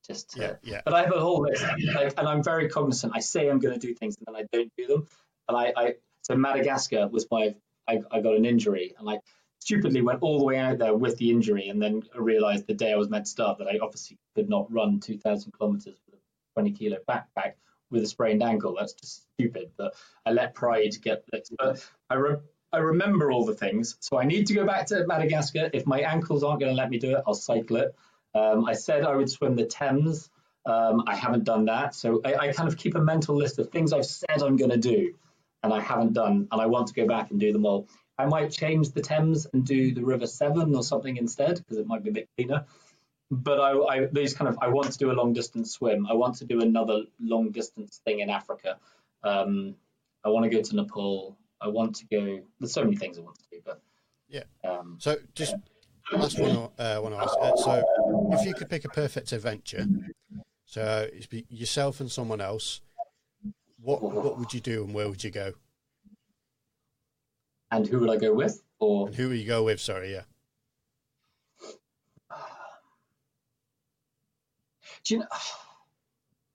[0.06, 0.80] just to, yeah, yeah.
[0.84, 3.12] But I have a whole list, like, and I'm very cognizant.
[3.14, 5.08] I say I'm going to do things, and then I don't do them.
[5.48, 7.56] And I, I so Madagascar was my
[7.88, 9.18] I, I got an injury, and I
[9.60, 12.92] stupidly went all the way out there with the injury, and then realized the day
[12.92, 16.60] I was meant to start that I obviously could not run 2,000 kilometers with a
[16.60, 17.54] 20 kilo backpack
[17.90, 18.76] with a sprained ankle.
[18.78, 19.70] That's just stupid.
[19.76, 19.94] But
[20.26, 21.24] I let pride get.
[21.30, 22.14] But I.
[22.14, 22.40] Re-
[22.70, 25.70] I remember all the things, so I need to go back to Madagascar.
[25.72, 27.94] If my ankles aren't going to let me do it, I'll cycle it.
[28.34, 30.28] Um, I said I would swim the Thames.
[30.66, 31.94] Um, I haven't done that.
[31.94, 34.70] So I, I, kind of keep a mental list of things I've said I'm going
[34.70, 35.14] to do
[35.62, 37.88] and I haven't done, and I want to go back and do them all.
[38.18, 41.86] I might change the Thames and do the River Severn or something instead because it
[41.86, 42.64] might be a bit cleaner.
[43.30, 46.06] But I, I, these kind of, I want to do a long distance swim.
[46.06, 48.78] I want to do another long distance thing in Africa.
[49.22, 49.74] Um,
[50.24, 51.36] I want to go to Nepal.
[51.60, 52.40] I want to go.
[52.58, 53.80] There's so many things I want to do, but
[54.28, 54.44] yeah.
[54.64, 55.58] Um, so just yeah
[56.12, 57.36] last one I uh, want to ask.
[57.40, 57.84] Uh, so,
[58.32, 59.86] if you could pick a perfect adventure,
[60.64, 62.80] so it's yourself and someone else,
[63.80, 65.52] what what would you do and where would you go?
[67.70, 68.62] And who would I go with?
[68.78, 69.80] Or and who would you go with?
[69.80, 70.22] Sorry, yeah.
[75.04, 75.26] Do you know?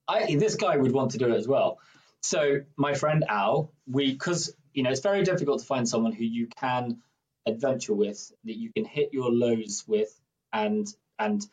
[0.08, 1.80] I this guy would want to do it as well.
[2.22, 6.26] so my friend Al, we because you know it's very difficult to find someone who
[6.26, 7.02] you can
[7.46, 10.10] adventure with that you can hit your lows with
[10.52, 10.88] and
[11.20, 11.46] and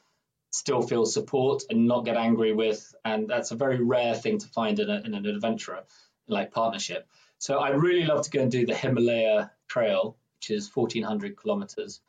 [0.52, 4.48] still feel support and not get angry with and that's a very rare thing to
[4.48, 5.84] find in, a, in an adventurer
[6.28, 7.08] like partnership
[7.41, 12.01] so i'd really love to go and do the himalaya trail which is 1400 kilometers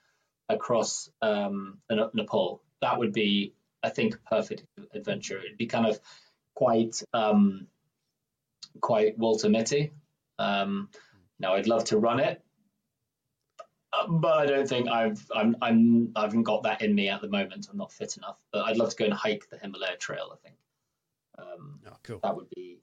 [0.50, 1.80] across um,
[2.14, 4.64] nepal that would be i think a perfect
[4.94, 6.00] adventure it'd be kind of
[6.54, 7.66] quite um,
[8.80, 9.92] quite walter mitty
[10.38, 10.90] um,
[11.40, 12.44] now i'd love to run it
[14.08, 17.28] but I don't think I've I'm I'm I haven't got that in me at the
[17.28, 17.68] moment.
[17.70, 18.38] I'm not fit enough.
[18.52, 20.32] But I'd love to go and hike the Himalaya Trail.
[20.34, 20.56] I think.
[21.38, 22.20] Um, oh, cool.
[22.24, 22.81] That would be.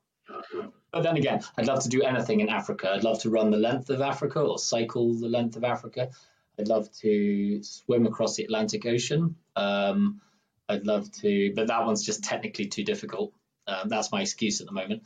[0.92, 2.90] But then again, I'd love to do anything in Africa.
[2.94, 6.10] I'd love to run the length of Africa or cycle the length of Africa.
[6.58, 9.36] I'd love to swim across the Atlantic Ocean.
[9.54, 10.20] Um,
[10.68, 13.32] I'd love to, but that one's just technically too difficult.
[13.66, 15.02] Um, that's my excuse at the moment.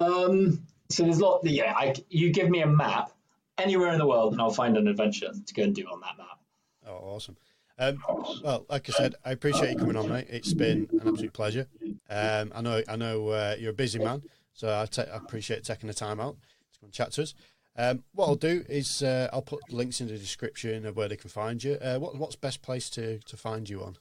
[0.00, 1.40] Um, so there's a lot.
[1.44, 3.12] Yeah, I, you give me a map
[3.58, 6.16] anywhere in the world, and I'll find an adventure to go and do on that
[6.18, 6.38] map.
[6.86, 7.36] Oh, awesome.
[7.78, 7.98] Um,
[8.42, 10.26] well, like I said, I appreciate you coming on, mate.
[10.30, 11.66] It's been an absolute pleasure.
[12.08, 14.22] Um, I know, I know uh, you're a busy man,
[14.54, 16.36] so I, appreciate taking the time out
[16.72, 17.34] to come and chat to us.
[17.76, 21.16] Um, what I'll do is uh, I'll put links in the description of where they
[21.16, 21.74] can find you.
[21.74, 23.96] Uh, what, what's best place to, to find you on?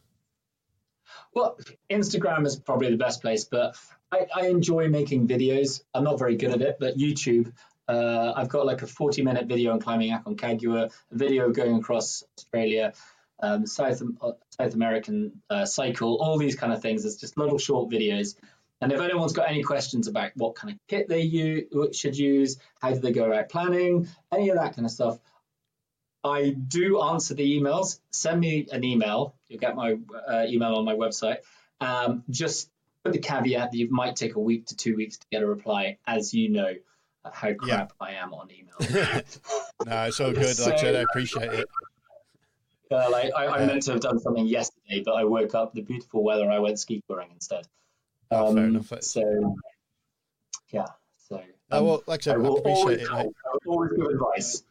[1.33, 1.57] Well,
[1.89, 3.75] Instagram is probably the best place, but
[4.11, 5.81] I, I enjoy making videos.
[5.93, 7.51] I'm not very good at it, but YouTube,
[7.87, 12.23] uh, I've got like a 40 minute video on climbing Aconcagua, a video going across
[12.37, 12.93] Australia,
[13.41, 17.05] um, South uh, South American uh, cycle, all these kind of things.
[17.05, 18.35] It's just little short videos.
[18.81, 22.57] And if anyone's got any questions about what kind of kit they use, should use,
[22.81, 25.19] how do they go about planning, any of that kind of stuff,
[26.23, 27.99] I do answer the emails.
[28.11, 29.35] Send me an email.
[29.47, 29.97] You'll get my
[30.27, 31.37] uh, email on my website.
[31.81, 32.69] Um, just
[33.03, 35.47] put the caveat that it might take a week to two weeks to get a
[35.47, 36.73] reply, as you know
[37.25, 38.05] how crap yeah.
[38.05, 38.75] I am on email.
[39.85, 40.59] no, it's all good.
[40.59, 41.67] Like I said, I appreciate it.
[42.91, 45.81] Uh, like I, I, meant to have done something yesterday, but I woke up the
[45.81, 46.49] beautiful weather.
[46.49, 47.65] I went ski touring instead.
[48.33, 48.93] Um, oh, fair um, enough.
[49.03, 49.55] So
[50.71, 50.85] yeah.
[51.27, 53.33] So um, oh, well, like I said, I, will appreciate always, it.
[53.45, 54.63] I always give advice,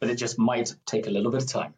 [0.00, 1.74] but it just might take a little bit of time.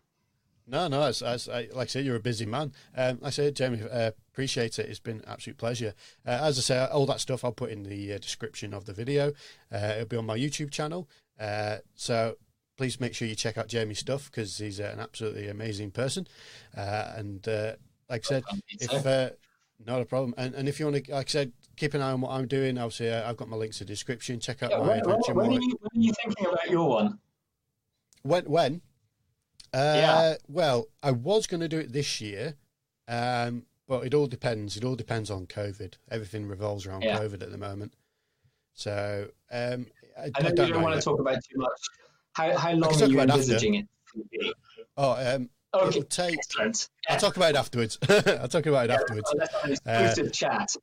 [0.70, 2.72] No, no, as, as I, like I said, you're a busy man.
[2.96, 4.88] Um, like I said, Jamie, uh, appreciate it.
[4.88, 5.94] It's been an absolute pleasure.
[6.24, 8.92] Uh, as I say, all that stuff I'll put in the uh, description of the
[8.92, 9.32] video.
[9.72, 11.08] Uh, it'll be on my YouTube channel.
[11.40, 12.36] Uh, so
[12.76, 16.28] please make sure you check out Jamie's stuff because he's uh, an absolutely amazing person.
[16.76, 17.44] and
[18.08, 19.04] like I said, if
[19.86, 22.12] not a problem, and, and if you want to, like I said, keep an eye
[22.12, 22.78] on what I'm doing.
[22.78, 24.38] Obviously, I've got my links in the description.
[24.40, 25.34] Check out yeah, my when, adventure.
[25.34, 27.18] When, when, are you, when are you thinking about your one?
[28.22, 28.44] When?
[28.44, 28.82] When?
[29.72, 30.34] Uh, yeah.
[30.48, 32.54] Well, I was going to do it this year,
[33.08, 34.76] um, but it all depends.
[34.76, 35.94] It all depends on COVID.
[36.10, 37.18] Everything revolves around yeah.
[37.18, 37.94] COVID at the moment.
[38.74, 39.86] So um,
[40.18, 41.80] I, I, I don't, don't want to talk about too much.
[42.32, 44.26] How, how long are you envisaging after.
[44.32, 44.54] it?
[44.96, 45.88] Oh, um, okay.
[45.88, 46.38] it'll take.
[46.38, 46.88] Excellent.
[47.08, 47.98] I'll talk about it afterwards.
[48.08, 49.34] I'll talk about it yeah, afterwards.
[49.64, 50.76] exclusive uh, chat.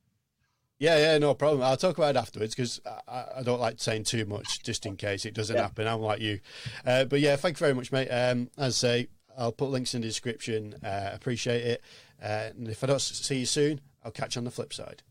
[0.78, 1.62] Yeah, yeah, no problem.
[1.62, 4.96] I'll talk about it afterwards because I, I, don't like saying too much just in
[4.96, 5.62] case it doesn't yeah.
[5.62, 5.88] happen.
[5.88, 6.38] I'm like you.
[6.86, 8.08] Uh, but yeah, thank you very much, mate.
[8.08, 10.74] Um, as I say, I'll put links in the description.
[10.84, 11.82] Uh, appreciate it.
[12.22, 15.02] Uh, and if I don't see you soon, I'll catch you on the flip side.